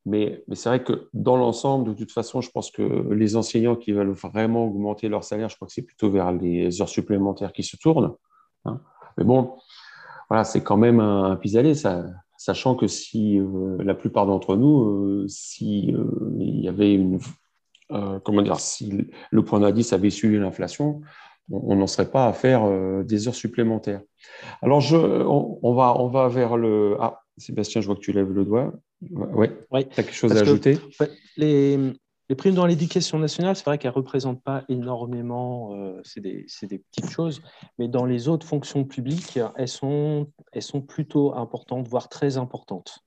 Mais, 0.06 0.44
c'est 0.52 0.68
vrai 0.68 0.84
que 0.84 1.08
dans 1.14 1.36
l'ensemble, 1.36 1.90
de 1.90 1.94
toute 1.94 2.12
façon, 2.12 2.40
je 2.40 2.50
pense 2.50 2.70
que 2.70 2.82
les 3.12 3.36
enseignants 3.36 3.76
qui 3.76 3.92
veulent 3.92 4.10
vraiment 4.10 4.66
augmenter 4.66 5.08
leur 5.08 5.24
salaire, 5.24 5.48
je 5.48 5.56
crois 5.56 5.66
que 5.66 5.72
c'est 5.72 5.82
plutôt 5.82 6.10
vers 6.10 6.30
les 6.32 6.82
heures 6.82 6.88
supplémentaires 6.88 7.52
qui 7.52 7.62
se 7.62 7.76
tournent. 7.76 8.14
Hein. 8.66 8.80
Mais 9.16 9.24
bon, 9.24 9.54
voilà, 10.28 10.44
c'est 10.44 10.62
quand 10.62 10.76
même 10.76 11.00
un, 11.00 11.36
pis-aller, 11.36 11.74
ça, 11.74 12.04
sachant 12.36 12.74
que 12.74 12.86
si 12.86 13.38
euh, 13.38 13.78
la 13.82 13.94
plupart 13.94 14.26
d'entre 14.26 14.56
nous, 14.56 15.26
si 15.28 15.94
il 16.38 16.60
y 16.60 16.68
avait 16.68 16.94
une 16.94 17.18
euh, 17.92 18.18
comment 18.20 18.42
dire, 18.42 18.60
si 18.60 19.08
le 19.30 19.44
point 19.44 19.60
d'indice 19.60 19.92
avait 19.92 20.10
suivi 20.10 20.38
l'inflation, 20.38 21.02
on 21.50 21.76
n'en 21.76 21.86
serait 21.86 22.10
pas 22.10 22.26
à 22.26 22.32
faire 22.32 22.64
euh, 22.64 23.02
des 23.02 23.28
heures 23.28 23.34
supplémentaires. 23.34 24.00
Alors, 24.62 24.82
on, 25.62 25.74
va, 25.74 25.94
on 26.00 26.08
va 26.08 26.28
vers 26.28 26.56
le. 26.56 26.96
Ah, 27.00 27.20
Sébastien, 27.36 27.80
je 27.80 27.86
vois 27.86 27.96
que 27.96 28.00
tu 28.00 28.12
lèves 28.12 28.32
le 28.32 28.44
doigt. 28.44 28.72
Ouais, 29.10 29.88
tu 29.88 30.00
as 30.00 30.02
quelque 30.02 30.12
chose 30.12 30.36
à 30.36 30.40
ajouter? 30.40 30.78
les, 31.36 31.76
les, 32.28 32.36
primes 32.36 32.54
dans 32.54 32.66
l'éducation 32.66 33.18
nationale, 33.18 33.56
c'est 33.56 33.64
vrai 33.64 33.78
qu'elles 33.78 33.90
ne 33.90 33.96
représentent 33.96 34.42
pas 34.42 34.64
énormément, 34.68 35.74
euh, 35.74 36.00
c'est 36.04 36.20
des, 36.20 36.46
des, 36.62 36.78
petites 36.78 37.10
choses, 37.10 37.42
mais 37.78 37.88
dans 37.88 38.04
les 38.04 38.28
autres 38.28 38.46
fonctions 38.46 38.84
publiques, 38.84 39.38
elles 39.56 39.68
sont, 39.68 40.28
elles 40.52 40.62
sont 40.62 40.80
plutôt 40.80 41.34
importantes, 41.34 41.88
voire 41.88 42.08
très 42.08 42.36
importantes. 42.36 43.00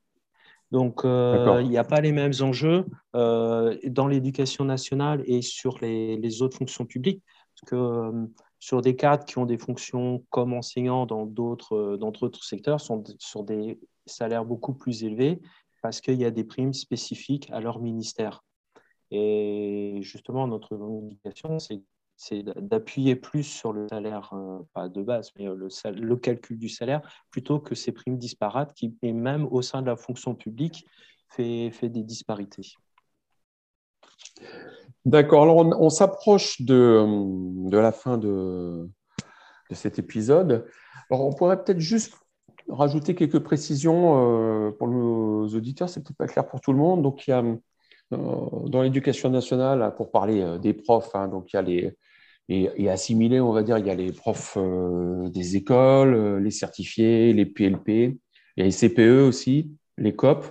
Donc, 0.71 1.05
euh, 1.05 1.61
il 1.61 1.69
n'y 1.69 1.77
a 1.77 1.85
pas 1.85 2.01
les 2.01 2.11
mêmes 2.11 2.33
enjeux 2.41 2.85
euh, 3.15 3.77
dans 3.85 4.07
l'éducation 4.07 4.65
nationale 4.65 5.23
et 5.25 5.41
sur 5.41 5.77
les, 5.81 6.41
autres 6.41 6.57
fonctions 6.57 6.85
publiques. 6.85 7.23
Parce 7.55 7.71
que 7.71 8.27
sur 8.59 8.81
des 8.81 8.95
cadres 8.95 9.23
qui 9.23 9.37
ont 9.37 9.45
des 9.45 9.57
fonctions 9.57 10.23
comme 10.29 10.53
enseignants 10.53 11.05
dans 11.05 11.25
d'autres 11.25 12.43
secteurs, 12.43 12.81
sont 12.81 13.03
sur 13.17 13.43
des 13.43 13.79
salaires 14.05 14.45
beaucoup 14.45 14.73
plus 14.73 15.03
élevés 15.03 15.39
parce 15.87 16.01
qu'il 16.01 16.15
y 16.15 16.25
a 16.25 16.31
des 16.31 16.43
primes 16.43 16.73
spécifiques 16.73 17.49
à 17.53 17.61
leur 17.61 17.79
ministère. 17.79 18.43
Et 19.09 19.99
justement, 20.01 20.45
notre 20.45 20.75
revendication, 20.75 21.59
c'est 21.59 22.43
d'appuyer 22.43 23.15
plus 23.15 23.43
sur 23.43 23.71
le 23.71 23.87
salaire, 23.87 24.33
euh, 24.33 24.59
pas 24.73 24.89
de 24.89 25.01
base, 25.01 25.31
mais 25.37 25.47
euh, 25.47 25.55
le, 25.55 25.69
le, 25.91 26.15
calcul 26.17 26.59
du 26.59 26.67
salaire, 26.67 27.01
plutôt 27.31 27.59
que 27.59 27.73
ces 27.73 27.93
primes 27.93 28.17
disparates 28.17 28.73
qui, 28.73 28.97
et 29.01 29.13
même 29.13 29.47
au 29.49 29.61
sein 29.61 29.81
de 29.81 29.87
la 29.87 29.95
fonction 29.95 30.35
publique, 30.35 30.85
fait, 31.29 31.71
des 31.83 32.03
disparités. 32.03 32.73
D'accord, 35.05 35.43
alors 35.43 35.79
on, 35.79 35.89
s'approche 35.89 36.61
de, 36.61 37.71
la 37.71 37.93
fin 37.93 38.17
de, 38.17 38.89
cet 39.71 39.99
épisode. 39.99 40.67
Alors 41.09 41.25
on 41.25 41.31
pourrait 41.31 41.63
peut-être 41.63 41.79
juste 41.79 42.13
rajouter 42.69 43.15
quelques 43.15 43.39
précisions 43.39 44.67
euh, 44.67 44.71
pour 44.71 44.87
nos 44.87 45.47
auditeurs, 45.47 45.89
c'est 45.89 46.03
peut-être 46.03 46.17
pas 46.17 46.27
clair 46.27 46.47
pour 46.47 46.61
tout 46.61 46.71
le 46.71 46.79
monde. 46.79 47.01
Donc 47.01 47.27
il 47.27 47.31
y 47.31 47.33
a 47.33 47.43
dans 48.09 48.81
l'éducation 48.83 49.29
nationale, 49.29 49.93
pour 49.97 50.11
parler 50.11 50.57
des 50.61 50.73
profs, 50.73 51.13
hein, 51.13 51.27
donc 51.27 51.51
il 51.51 51.57
y 51.57 51.59
a 51.59 51.61
les, 51.61 51.93
et, 52.49 52.89
assimilés, 52.89 53.39
on 53.39 53.51
va 53.51 53.63
dire, 53.63 53.77
il 53.77 53.85
y 53.85 53.89
a 53.89 53.95
les 53.95 54.11
profs 54.11 54.57
euh, 54.57 55.29
des 55.29 55.57
écoles, 55.57 56.13
euh, 56.13 56.39
les 56.39 56.51
certifiés, 56.51 57.33
les 57.33 57.45
PLP, 57.45 57.89
il 57.89 58.17
y 58.57 58.61
a 58.61 58.65
les 58.65 58.71
CPE 58.71 59.27
aussi, 59.27 59.71
les 59.97 60.15
COP 60.15 60.45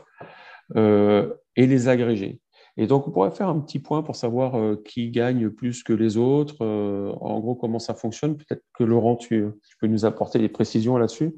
euh, 0.77 1.33
et 1.57 1.67
les 1.67 1.89
agrégés. 1.89 2.41
Et 2.77 2.87
donc, 2.87 3.09
on 3.09 3.11
pourrait 3.11 3.31
faire 3.31 3.49
un 3.49 3.59
petit 3.61 3.79
point 3.79 4.03
pour 4.03 4.17
savoir 4.17 4.77
qui 4.85 5.11
gagne 5.11 5.49
plus 5.49 5.83
que 5.83 5.95
les 5.95 6.19
autres. 6.19 6.63
en 6.63 7.41
gros, 7.41 7.55
comment 7.55 7.79
ça 7.79 7.95
fonctionne. 7.95 8.37
Peut-être 8.37 8.63
que 8.75 8.85
Laurent, 8.85 9.17
tu, 9.17 9.47
peux 9.81 9.87
nous 9.87 10.05
apporter 10.05 10.39
des 10.39 10.51
précisions 10.51 10.99
là-dessus 10.99 11.35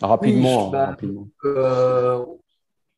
Rapidement. 0.00 0.70
Bah, 0.70 0.86
rapidement. 0.86 1.28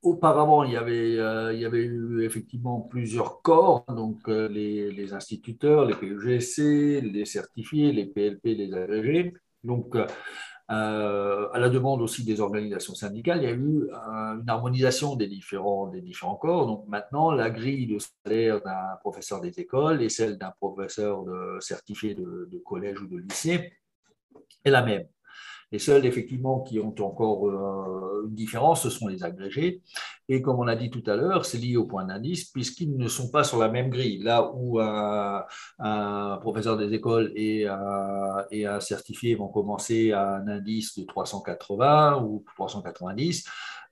Auparavant, 0.02 0.62
il 0.62 0.72
y, 0.72 0.76
avait, 0.76 1.18
euh, 1.18 1.52
il 1.52 1.60
y 1.60 1.64
avait 1.64 1.82
eu 1.82 2.24
effectivement 2.24 2.80
plusieurs 2.80 3.42
corps, 3.42 3.84
donc 3.88 4.28
euh, 4.28 4.46
les, 4.48 5.12
instituteurs, 5.12 5.84
les 5.86 5.94
PEGC, 5.94 7.00
les 7.00 7.24
certifiés, 7.24 7.90
les 7.90 8.06
PLP, 8.06 8.54
les 8.54 8.72
agrégés. 8.72 9.34
Donc, 9.64 9.96
euh, 9.96 11.48
à 11.52 11.58
la 11.58 11.68
demande 11.68 12.00
aussi 12.00 12.24
des 12.24 12.40
organisations 12.40 12.94
syndicales, 12.94 13.38
il 13.38 13.44
y 13.44 13.46
a 13.48 13.54
eu 13.54 13.88
une 14.40 14.48
harmonisation 14.48 15.16
des 15.16 15.26
différents, 15.26 15.88
des 15.88 16.00
différents 16.00 16.36
corps. 16.36 16.66
Donc 16.66 16.86
maintenant, 16.86 17.32
la 17.32 17.50
grille 17.50 17.88
de 17.88 17.98
salaire 18.24 18.60
d'un 18.60 18.96
professeur 19.00 19.40
des 19.40 19.58
écoles 19.58 20.00
et 20.00 20.08
celle 20.08 20.38
d'un 20.38 20.52
professeur 20.60 21.24
de, 21.24 21.58
certifié 21.58 22.14
de, 22.14 22.48
de 22.52 22.58
collège 22.58 23.00
ou 23.00 23.08
de 23.08 23.18
lycée 23.18 23.72
est 24.64 24.70
la 24.70 24.82
même. 24.82 25.08
Les 25.70 25.78
seuls, 25.78 26.06
effectivement, 26.06 26.60
qui 26.60 26.80
ont 26.80 26.94
encore 27.00 27.48
euh, 27.48 28.26
une 28.26 28.34
différence, 28.34 28.82
ce 28.82 28.90
sont 28.90 29.06
les 29.06 29.22
agrégés. 29.22 29.82
Et 30.28 30.40
comme 30.40 30.58
on 30.58 30.66
a 30.66 30.76
dit 30.76 30.90
tout 30.90 31.02
à 31.06 31.16
l'heure, 31.16 31.44
c'est 31.44 31.58
lié 31.58 31.76
au 31.76 31.86
point 31.86 32.04
d'indice, 32.04 32.46
puisqu'ils 32.46 32.96
ne 32.96 33.08
sont 33.08 33.30
pas 33.30 33.44
sur 33.44 33.58
la 33.58 33.68
même 33.68 33.90
grille. 33.90 34.18
Là 34.22 34.50
où 34.54 34.80
un, 34.80 35.44
professeur 36.40 36.76
des 36.76 36.92
écoles 36.94 37.32
et 37.34 37.66
et 38.50 38.66
un 38.66 38.80
certifié 38.80 39.34
vont 39.34 39.48
commencer 39.48 40.12
à 40.12 40.36
un 40.36 40.48
indice 40.48 40.98
de 40.98 41.04
380 41.04 42.22
ou 42.22 42.44
390, 42.54 43.44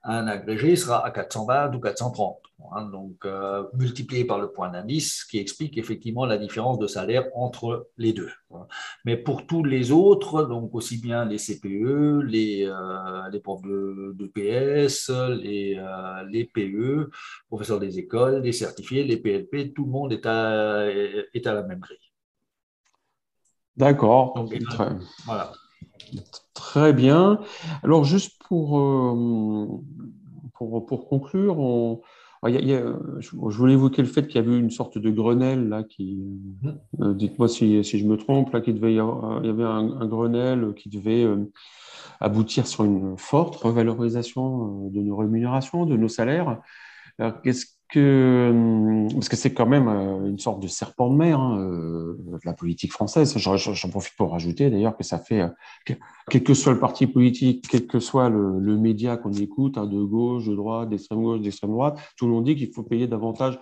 un 0.06 0.28
agrégé 0.28 0.76
sera 0.76 1.04
à 1.04 1.10
420 1.10 1.74
ou 1.74 1.80
430. 1.80 2.38
Hein, 2.72 2.86
donc 2.90 3.24
euh, 3.24 3.64
multiplié 3.74 4.24
par 4.24 4.38
le 4.38 4.50
point 4.50 4.70
d'indice, 4.70 5.24
qui 5.24 5.38
explique 5.38 5.76
effectivement 5.78 6.24
la 6.24 6.38
différence 6.38 6.78
de 6.78 6.86
salaire 6.86 7.26
entre 7.34 7.90
les 7.98 8.12
deux. 8.12 8.30
Mais 9.04 9.16
pour 9.16 9.46
tous 9.46 9.62
les 9.62 9.90
autres, 9.90 10.44
donc 10.44 10.74
aussi 10.74 10.98
bien 10.98 11.24
les 11.24 11.38
CPE, 11.38 12.22
les, 12.24 12.64
euh, 12.66 13.28
les 13.30 13.40
profs 13.40 13.62
de, 13.62 14.26
PS, 14.34 15.10
les, 15.10 15.76
euh, 15.78 16.24
les 16.30 16.44
PE, 16.44 17.10
professeurs 17.48 17.80
des 17.80 17.98
écoles, 17.98 18.42
les 18.42 18.52
certifiés, 18.52 19.04
les 19.04 19.18
PLP, 19.18 19.74
tout 19.74 19.84
le 19.84 19.90
monde 19.90 20.12
est 20.12 20.26
à, 20.26 20.86
est 20.88 21.46
à 21.46 21.52
la 21.52 21.62
même 21.62 21.80
grille. 21.80 21.98
D'accord. 23.76 24.48
Voilà. 25.26 25.52
Très 26.54 26.92
bien. 26.92 27.40
Alors, 27.82 28.04
juste 28.04 28.40
pour, 28.48 28.78
euh, 28.78 29.66
pour, 30.54 30.86
pour, 30.86 31.08
conclure, 31.08 31.58
on, 31.58 32.00
je 32.44 33.56
voulais 33.56 33.74
évoquer 33.74 34.02
le 34.02 34.08
fait 34.08 34.26
qu'il 34.26 34.36
y 34.36 34.44
avait 34.44 34.58
une 34.58 34.70
sorte 34.70 34.98
de 34.98 35.10
Grenelle, 35.10 35.68
là, 35.68 35.82
qui, 35.82 36.16
mm. 36.62 36.68
euh, 37.02 37.14
dites-moi 37.14 37.48
si, 37.48 37.82
si, 37.84 37.98
je 37.98 38.06
me 38.06 38.16
trompe, 38.16 38.52
là, 38.52 38.60
qui 38.60 38.72
devait 38.72 38.92
il 38.92 38.96
y 38.96 39.48
avait 39.48 39.64
un, 39.64 40.06
Grenelle 40.06 40.74
qui 40.74 40.88
devait 40.88 41.24
euh, 41.24 41.50
aboutir 42.20 42.66
sur 42.66 42.84
une 42.84 43.16
forte 43.18 43.56
revalorisation 43.56 44.88
de 44.88 45.00
nos 45.00 45.16
rémunérations, 45.16 45.86
de 45.86 45.96
nos 45.96 46.08
salaires. 46.08 46.60
Qu'est-ce 47.42 47.75
que, 47.88 48.50
hum, 48.50 49.08
parce 49.12 49.28
que 49.28 49.36
c'est 49.36 49.54
quand 49.54 49.66
même 49.66 49.88
euh, 49.88 50.28
une 50.28 50.38
sorte 50.38 50.60
de 50.60 50.68
serpent 50.68 51.10
de 51.10 51.16
mer 51.16 51.40
hein, 51.40 51.58
euh, 51.60 52.16
de 52.18 52.40
la 52.44 52.52
politique 52.52 52.92
française. 52.92 53.36
J'en 53.36 53.88
profite 53.90 54.16
pour 54.16 54.32
rajouter 54.32 54.70
d'ailleurs 54.70 54.96
que 54.96 55.04
ça 55.04 55.18
fait, 55.18 55.42
euh, 55.42 55.94
quel 56.30 56.42
que 56.42 56.54
soit 56.54 56.72
le 56.72 56.80
parti 56.80 57.06
politique, 57.06 57.66
quel 57.68 57.86
que 57.86 58.00
soit 58.00 58.28
le, 58.28 58.76
média 58.76 59.16
qu'on 59.16 59.32
écoute, 59.32 59.78
hein, 59.78 59.86
de 59.86 60.02
gauche, 60.02 60.46
de 60.46 60.54
droite, 60.54 60.88
d'extrême 60.88 61.22
gauche, 61.22 61.40
d'extrême 61.40 61.70
droite, 61.70 61.98
tout 62.16 62.26
le 62.26 62.32
monde 62.32 62.44
dit 62.44 62.56
qu'il 62.56 62.72
faut 62.72 62.82
payer 62.82 63.06
davantage 63.06 63.58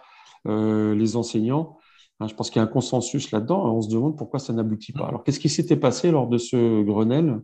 les 0.46 1.16
enseignants. 1.16 1.78
Hein, 2.20 2.28
je 2.28 2.34
pense 2.34 2.50
qu'il 2.50 2.60
y 2.60 2.60
a 2.60 2.64
un 2.64 2.70
consensus 2.70 3.30
là-dedans. 3.30 3.74
On 3.74 3.80
se 3.80 3.88
demande 3.88 4.16
pourquoi 4.18 4.38
ça 4.38 4.52
n'aboutit 4.52 4.92
pas. 4.92 5.06
Alors, 5.06 5.24
qu'est-ce 5.24 5.40
qui 5.40 5.48
s'était 5.48 5.76
passé 5.76 6.10
lors 6.10 6.28
de 6.28 6.36
ce 6.36 6.82
Grenelle? 6.82 7.40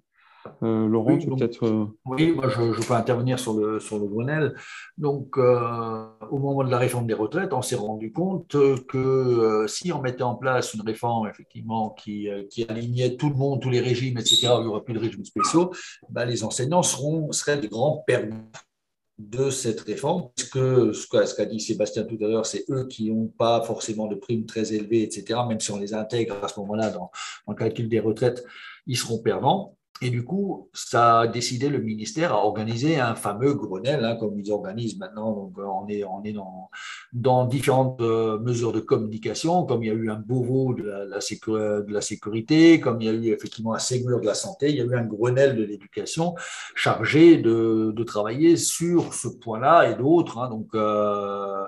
Euh, 0.62 0.88
Laurent, 0.88 1.14
oui, 1.14 1.26
peut-être. 1.26 1.66
Euh, 1.66 1.86
oui, 2.06 2.32
moi 2.32 2.48
je, 2.48 2.86
peux 2.86 2.94
intervenir 2.94 3.38
sur 3.38 3.54
le, 3.54 3.80
sur 3.80 3.98
le 3.98 4.06
Grenelle. 4.06 4.54
Donc, 4.98 5.36
euh, 5.36 6.06
au 6.30 6.38
moment 6.38 6.64
de 6.64 6.70
la 6.70 6.78
réforme 6.78 7.06
des 7.06 7.14
retraites, 7.14 7.52
on 7.52 7.62
s'est 7.62 7.76
rendu 7.76 8.12
compte 8.12 8.56
que 8.86 9.64
si 9.68 9.92
on 9.92 10.00
mettait 10.00 10.22
en 10.22 10.34
place 10.34 10.74
une 10.74 10.82
réforme, 10.82 11.28
effectivement, 11.28 11.90
qui, 11.90 12.28
qui, 12.50 12.64
alignait 12.68 13.16
tout 13.16 13.28
le 13.28 13.36
monde, 13.36 13.60
tous 13.60 13.70
les 13.70 13.80
régimes, 13.80 14.18
etc., 14.18 14.48
il 14.58 14.62
n'y 14.62 14.68
aurait 14.68 14.82
plus 14.82 14.94
de 14.94 15.00
régimes 15.00 15.24
spéciaux, 15.24 15.72
ben, 16.08 16.24
les 16.24 16.44
enseignants 16.44 16.82
seront, 16.82 17.30
seraient 17.32 17.58
des 17.58 17.68
grands 17.68 18.02
perdants 18.06 18.36
de 19.20 19.50
cette 19.50 19.82
réforme, 19.82 20.30
puisque 20.34 20.56
ce 20.56 21.34
qu'a 21.34 21.44
dit 21.44 21.60
Sébastien 21.60 22.04
tout 22.04 22.16
à 22.22 22.26
l'heure, 22.26 22.46
c'est 22.46 22.64
eux 22.70 22.86
qui 22.86 23.10
n'ont 23.10 23.26
pas 23.26 23.60
forcément 23.62 24.06
de 24.06 24.14
primes 24.14 24.46
très 24.46 24.72
élevées, 24.72 25.02
etc., 25.02 25.40
même 25.46 25.60
si 25.60 25.70
on 25.70 25.78
les 25.78 25.92
intègre 25.92 26.42
à 26.42 26.48
ce 26.48 26.58
moment-là 26.60 26.88
dans, 26.90 27.10
dans 27.46 27.52
le 27.52 27.54
calcul 27.54 27.88
des 27.88 28.00
retraites, 28.00 28.42
ils 28.86 28.96
seront 28.96 29.18
perdants. 29.18 29.76
Et 30.02 30.08
du 30.08 30.24
coup, 30.24 30.70
ça 30.72 31.20
a 31.20 31.26
décidé 31.26 31.68
le 31.68 31.78
ministère 31.78 32.32
à 32.32 32.38
organiser 32.38 32.98
un 32.98 33.14
fameux 33.14 33.52
Grenelle, 33.52 34.02
hein, 34.02 34.16
comme 34.16 34.38
ils 34.40 34.50
organisent 34.50 34.96
maintenant. 34.96 35.32
Donc, 35.32 35.58
euh, 35.58 35.64
on 35.64 35.86
est, 35.88 36.34
dans, 37.12 37.44
différentes 37.44 38.00
euh, 38.00 38.38
mesures 38.38 38.72
de 38.72 38.80
communication, 38.80 39.64
comme 39.66 39.82
il 39.82 39.88
y 39.88 39.90
a 39.90 39.94
eu 39.94 40.10
un 40.10 40.16
Beauvau 40.16 40.72
de 40.72 40.84
la, 40.84 41.04
de 41.04 41.92
la 41.92 42.00
sécurité, 42.00 42.80
comme 42.80 43.02
il 43.02 43.06
y 43.06 43.10
a 43.10 43.12
eu 43.12 43.32
effectivement 43.34 43.74
un 43.74 43.78
Ségur 43.78 44.20
de 44.20 44.26
la 44.26 44.34
santé, 44.34 44.70
il 44.70 44.76
y 44.76 44.80
a 44.80 44.84
eu 44.84 44.94
un 44.94 45.04
Grenelle 45.04 45.54
de 45.56 45.64
l'éducation 45.64 46.34
chargé 46.74 47.36
de, 47.36 47.92
de, 47.94 48.04
travailler 48.04 48.56
sur 48.56 49.12
ce 49.12 49.28
point-là 49.28 49.90
et 49.90 49.96
d'autres. 49.96 50.38
Hein, 50.38 50.48
donc, 50.48 50.68
euh, 50.74 51.66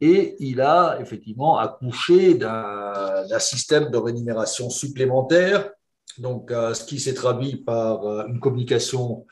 et 0.00 0.36
il 0.38 0.62
a 0.62 0.98
effectivement 1.00 1.58
accouché 1.58 2.34
d'un 2.34 3.38
système 3.38 3.90
de 3.90 3.98
rémunération 3.98 4.70
supplémentaire 4.70 5.70
donc, 6.18 6.50
euh, 6.50 6.74
ce 6.74 6.84
qui 6.84 7.00
s'est 7.00 7.14
traduit 7.14 7.56
par 7.56 8.06
euh, 8.06 8.26
une 8.26 8.40
communication 8.40 9.26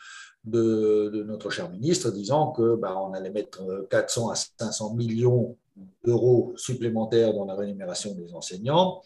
de, 0.44 1.24
notre 1.26 1.50
cher 1.50 1.70
ministre 1.70 2.10
disant 2.10 2.50
que 2.50 2.74
ben, 2.76 2.94
on 2.96 3.12
allait 3.12 3.30
mettre 3.30 3.86
400 3.90 4.30
à 4.30 4.34
500 4.34 4.94
millions 4.94 5.56
d'euros 6.04 6.52
supplémentaires 6.56 7.32
dans 7.32 7.44
la 7.44 7.54
rémunération 7.54 8.12
des 8.14 8.34
enseignants 8.34 9.02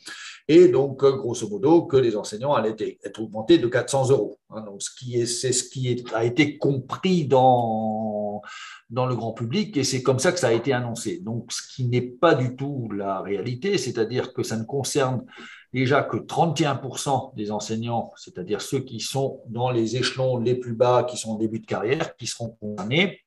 et 0.49 0.69
donc 0.69 1.05
grosso 1.05 1.49
modo 1.49 1.83
que 1.83 1.97
les 1.97 2.17
enseignants 2.17 2.55
allaient 2.55 2.99
être 3.05 3.21
augmentés 3.21 3.59
de 3.59 3.69
400 3.69 4.11
euros. 4.11 4.39
Hein. 4.51 4.62
donc 4.62 4.83
c'est 4.83 5.53
ce 5.53 5.69
qui 5.69 6.05
a 6.15 6.25
été 6.25 6.57
compris 6.57 7.27
dans 7.27 8.43
dans 8.89 9.07
le 9.07 9.17
grand 9.17 9.33
public 9.33 9.77
et 9.77 9.85
c'est 9.85 10.03
comme 10.03 10.19
ça 10.19 10.33
que 10.33 10.39
ça 10.39 10.49
a 10.49 10.53
été 10.53 10.73
annoncé. 10.73 11.21
Donc 11.21 11.53
ce 11.53 11.62
qui 11.75 11.87
n'est 11.87 12.01
pas 12.01 12.35
du 12.35 12.57
tout 12.57 12.89
la 12.93 13.21
réalité, 13.21 13.79
c'est-à-dire 13.79 14.33
que 14.33 14.43
ça 14.43 14.57
ne 14.57 14.65
concerne 14.65 15.25
déjà 15.77 16.03
que 16.03 16.17
31% 16.17 17.37
des 17.37 17.53
enseignants, 17.53 18.11
c'est-à-dire 18.17 18.62
ceux 18.62 18.81
qui 18.81 18.99
sont 18.99 19.43
dans 19.47 19.71
les 19.71 19.97
échelons 19.99 20.39
les 20.39 20.55
plus 20.55 20.73
bas, 20.73 21.05
qui 21.05 21.19
sont 21.19 21.33
en 21.33 21.35
début 21.35 21.61
de 21.61 21.67
carrière, 21.67 22.17
qui 22.17 22.27
seront 22.27 22.57
condamnés. 22.59 23.21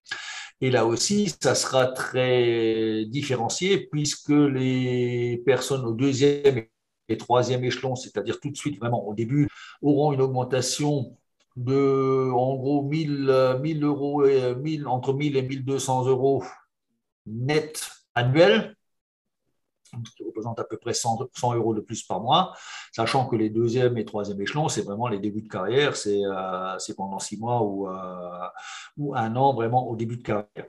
Et 0.60 0.72
là 0.72 0.88
aussi, 0.88 1.32
ça 1.40 1.54
sera 1.54 1.86
très 1.86 3.06
différencié 3.06 3.88
puisque 3.92 4.30
les 4.32 5.44
personnes 5.46 5.86
au 5.86 5.94
deuxième 5.94 6.66
et 7.08 7.18
troisième 7.18 7.64
échelon, 7.64 7.96
c'est-à-dire 7.96 8.40
tout 8.40 8.50
de 8.50 8.58
suite 8.58 8.80
vraiment 8.80 9.08
au 9.08 9.14
début, 9.14 9.48
auront 9.84 10.12
une 10.12 10.22
augmentation 10.22 11.16
de 11.56 12.32
en 12.32 12.56
gros 12.56 12.82
1000, 12.82 13.60
1000 13.62 13.84
euros, 13.84 14.26
1000, 14.26 14.88
entre 14.88 15.14
1000 15.14 15.38
et 15.38 15.44
1200 15.44 16.08
euros 16.08 16.44
net 17.28 17.92
annuels 18.16 18.76
qui 20.16 20.24
représente 20.24 20.60
à 20.60 20.64
peu 20.64 20.78
près 20.78 20.94
100, 20.94 21.20
euros 21.56 21.74
de 21.74 21.82
plus 21.82 22.04
par 22.04 22.22
mois, 22.22 22.54
sachant 22.92 23.26
que 23.28 23.36
les 23.36 23.50
deuxième 23.50 23.98
et 23.98 24.06
troisième 24.06 24.42
échelons, 24.42 24.70
c'est 24.70 24.82
vraiment 24.82 25.08
les 25.08 25.20
débuts 25.20 25.42
de 25.42 25.48
carrière, 25.48 25.96
c'est 25.96 26.22
euh, 26.24 26.78
pendant 26.96 27.20
six 27.20 27.38
mois 27.38 27.62
ou, 27.62 27.88
euh, 27.88 28.48
ou, 28.98 29.16
un 29.16 29.36
an 29.36 29.54
vraiment 29.54 29.88
au 29.88 29.96
début 29.96 30.18
de 30.18 30.24
carrière. 30.24 30.68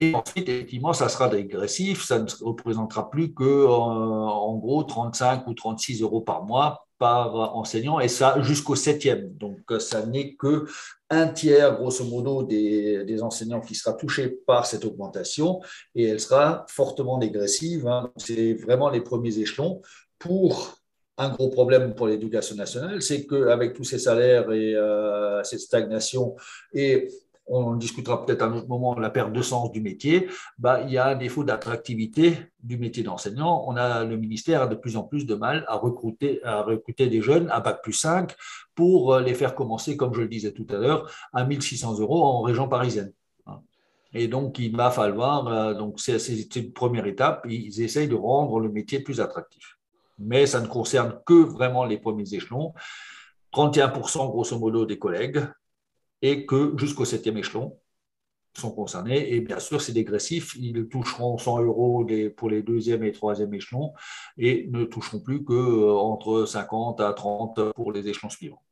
Et 0.00 0.14
ensuite, 0.14 0.48
effectivement, 0.48 0.92
ça 0.92 1.08
sera 1.08 1.28
dégressif, 1.28 2.04
ça 2.04 2.18
ne 2.18 2.26
représentera 2.42 3.10
plus 3.10 3.32
que 3.32 3.44
euh, 3.44 3.68
en 3.68 4.56
gros 4.56 4.82
35 4.82 5.46
ou 5.46 5.54
36 5.54 6.02
euros 6.02 6.20
par 6.20 6.44
mois 6.44 6.83
par 6.98 7.56
enseignant, 7.56 8.00
et 8.00 8.08
ça 8.08 8.40
jusqu'au 8.42 8.74
septième. 8.74 9.32
Donc, 9.34 9.60
ça 9.80 10.06
n'est 10.06 10.34
que 10.34 10.66
un 11.10 11.28
tiers, 11.28 11.76
grosso 11.76 12.04
modo, 12.04 12.42
des, 12.42 13.22
enseignants 13.22 13.60
qui 13.60 13.74
sera 13.74 13.94
touché 13.94 14.28
par 14.46 14.66
cette 14.66 14.84
augmentation, 14.84 15.60
et 15.94 16.04
elle 16.04 16.20
sera 16.20 16.66
fortement 16.68 17.18
dégressive. 17.18 17.86
Hein. 17.86 18.12
C'est 18.16 18.54
vraiment 18.54 18.90
les 18.90 19.00
premiers 19.00 19.38
échelons. 19.38 19.82
Pour 20.18 20.78
un 21.16 21.28
gros 21.28 21.48
problème 21.48 21.94
pour 21.94 22.08
l'éducation 22.08 22.56
nationale, 22.56 23.00
c'est 23.02 23.26
qu'avec 23.26 23.74
tous 23.74 23.84
ces 23.84 23.98
salaires 23.98 24.50
et 24.52 24.74
euh, 24.74 25.42
cette 25.44 25.60
stagnation 25.60 26.34
et 26.72 27.08
on 27.46 27.76
discutera 27.76 28.24
peut-être 28.24 28.42
à 28.42 28.46
un 28.46 28.52
autre 28.54 28.68
moment, 28.68 28.98
la 28.98 29.10
perte 29.10 29.32
de 29.32 29.42
sens 29.42 29.70
du 29.70 29.80
métier, 29.80 30.28
bah, 30.58 30.82
il 30.82 30.92
y 30.92 30.98
a 30.98 31.08
un 31.08 31.14
défaut 31.14 31.44
d'attractivité 31.44 32.38
du 32.62 32.78
métier 32.78 33.02
d'enseignant. 33.02 33.64
On 33.66 33.76
a 33.76 34.04
le 34.04 34.16
ministère 34.16 34.62
a 34.62 34.66
de 34.66 34.74
plus 34.74 34.96
en 34.96 35.02
plus 35.02 35.26
de 35.26 35.34
mal 35.34 35.64
à 35.68 35.76
recruter, 35.76 36.42
à 36.44 36.62
recruter 36.62 37.08
des 37.08 37.20
jeunes 37.20 37.50
à 37.50 37.60
bac 37.60 37.82
plus 37.82 37.92
5 37.92 38.34
pour 38.74 39.18
les 39.18 39.34
faire 39.34 39.54
commencer, 39.54 39.96
comme 39.96 40.14
je 40.14 40.22
le 40.22 40.28
disais 40.28 40.52
tout 40.52 40.66
à 40.70 40.74
l'heure, 40.74 41.10
à 41.32 41.44
1600 41.44 41.98
euros 42.00 42.24
en 42.24 42.42
région 42.42 42.68
parisienne. 42.68 43.12
Et 44.14 44.28
donc, 44.28 44.60
il 44.60 44.74
va 44.74 44.90
falloir, 44.90 45.48
euh, 45.48 45.74
donc 45.74 45.98
c'est 45.98 46.56
une 46.56 46.72
première 46.72 47.06
étape, 47.06 47.44
ils 47.48 47.82
essayent 47.82 48.08
de 48.08 48.14
rendre 48.14 48.60
le 48.60 48.68
métier 48.68 49.00
plus 49.00 49.20
attractif. 49.20 49.76
Mais 50.18 50.46
ça 50.46 50.60
ne 50.60 50.68
concerne 50.68 51.18
que 51.26 51.34
vraiment 51.34 51.84
les 51.84 51.98
premiers 51.98 52.32
échelons. 52.32 52.72
31% 53.52 54.30
grosso 54.30 54.58
modo 54.58 54.86
des 54.86 54.98
collègues, 54.98 55.40
et 56.24 56.46
que 56.46 56.72
jusqu'au 56.78 57.04
septième 57.04 57.36
échelon 57.36 57.78
sont 58.54 58.70
concernés. 58.70 59.34
Et 59.34 59.40
bien 59.40 59.60
sûr, 59.60 59.82
c'est 59.82 59.92
dégressif. 59.92 60.56
Ils 60.58 60.88
toucheront 60.88 61.36
100 61.36 61.62
euros 61.62 62.08
pour 62.34 62.48
les 62.48 62.62
deuxième 62.62 63.04
et 63.04 63.12
troisième 63.12 63.52
échelons 63.52 63.92
et 64.38 64.66
ne 64.72 64.84
toucheront 64.84 65.20
plus 65.20 65.44
qu'entre 65.44 66.30
euh, 66.30 66.46
50 66.46 67.00
à 67.02 67.12
30 67.12 67.72
pour 67.74 67.92
les 67.92 68.08
échelons 68.08 68.30
suivants. 68.30 68.62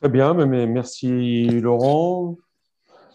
Très 0.00 0.10
bien, 0.10 0.32
mais 0.32 0.66
merci 0.68 1.48
Laurent. 1.48 2.36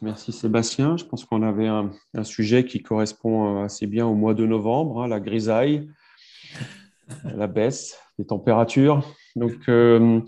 Merci 0.02 0.34
Sébastien. 0.34 0.97
Je 0.97 1.06
pense 1.06 1.24
qu'on 1.24 1.43
avait 1.43 1.67
un, 1.67 1.91
sujet 2.24 2.65
qui 2.65 2.84
correspond 2.84 3.63
assez 3.63 3.88
bien 3.88 4.06
au 4.06 4.15
mois 4.15 4.34
de 4.34 4.45
novembre, 4.45 5.04
hein, 5.04 5.08
la 5.08 5.21
grisaille, 5.21 5.89
la 7.24 7.47
baisse 7.47 7.97
des 8.19 8.26
températures. 8.26 9.06
Donc, 9.38 9.69
euh, 9.69 10.19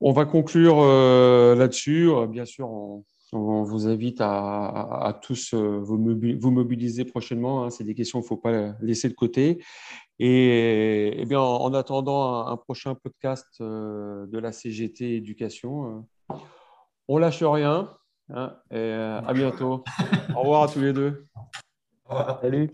on 0.00 0.12
va 0.12 0.24
conclure 0.24 0.78
euh, 0.78 1.54
là-dessus. 1.54 2.10
Euh, 2.10 2.26
bien 2.26 2.44
sûr, 2.44 2.70
on, 2.70 3.04
vous 3.32 3.86
invite 3.86 4.20
à, 4.20 5.18
tous 5.22 5.52
euh, 5.52 5.78
vous, 5.82 5.98
mobiliser 5.98 7.04
prochainement. 7.04 7.64
Hein. 7.64 7.70
C'est 7.70 7.84
des 7.84 7.94
questions 7.94 8.20
qu'il 8.20 8.24
ne 8.24 8.28
faut 8.28 8.36
pas 8.36 8.72
laisser 8.80 9.08
de 9.08 9.14
côté. 9.14 9.62
Et, 10.18 11.24
bien, 11.28 11.40
en, 11.40 11.74
attendant 11.74 12.46
un, 12.46 12.56
prochain 12.56 12.94
podcast 12.94 13.60
de 13.60 14.38
la 14.38 14.50
CGT 14.52 15.16
Éducation, 15.16 16.06
on 17.06 17.18
lâche 17.18 17.42
rien. 17.42 17.94
Hein, 18.30 18.56
et 18.70 18.92
à 18.92 19.32
bientôt. 19.34 19.84
Au 20.34 20.40
revoir 20.40 20.62
à 20.64 20.68
tous 20.68 20.80
les 20.80 20.92
deux. 20.92 21.26
Salut. 22.40 22.70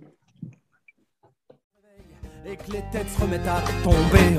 Et 2.46 2.56
que 2.56 2.72
les 2.72 2.82
têtes 2.92 3.08
se 3.08 3.20
remettent 3.20 3.48
à 3.48 3.62
tomber, 3.82 4.38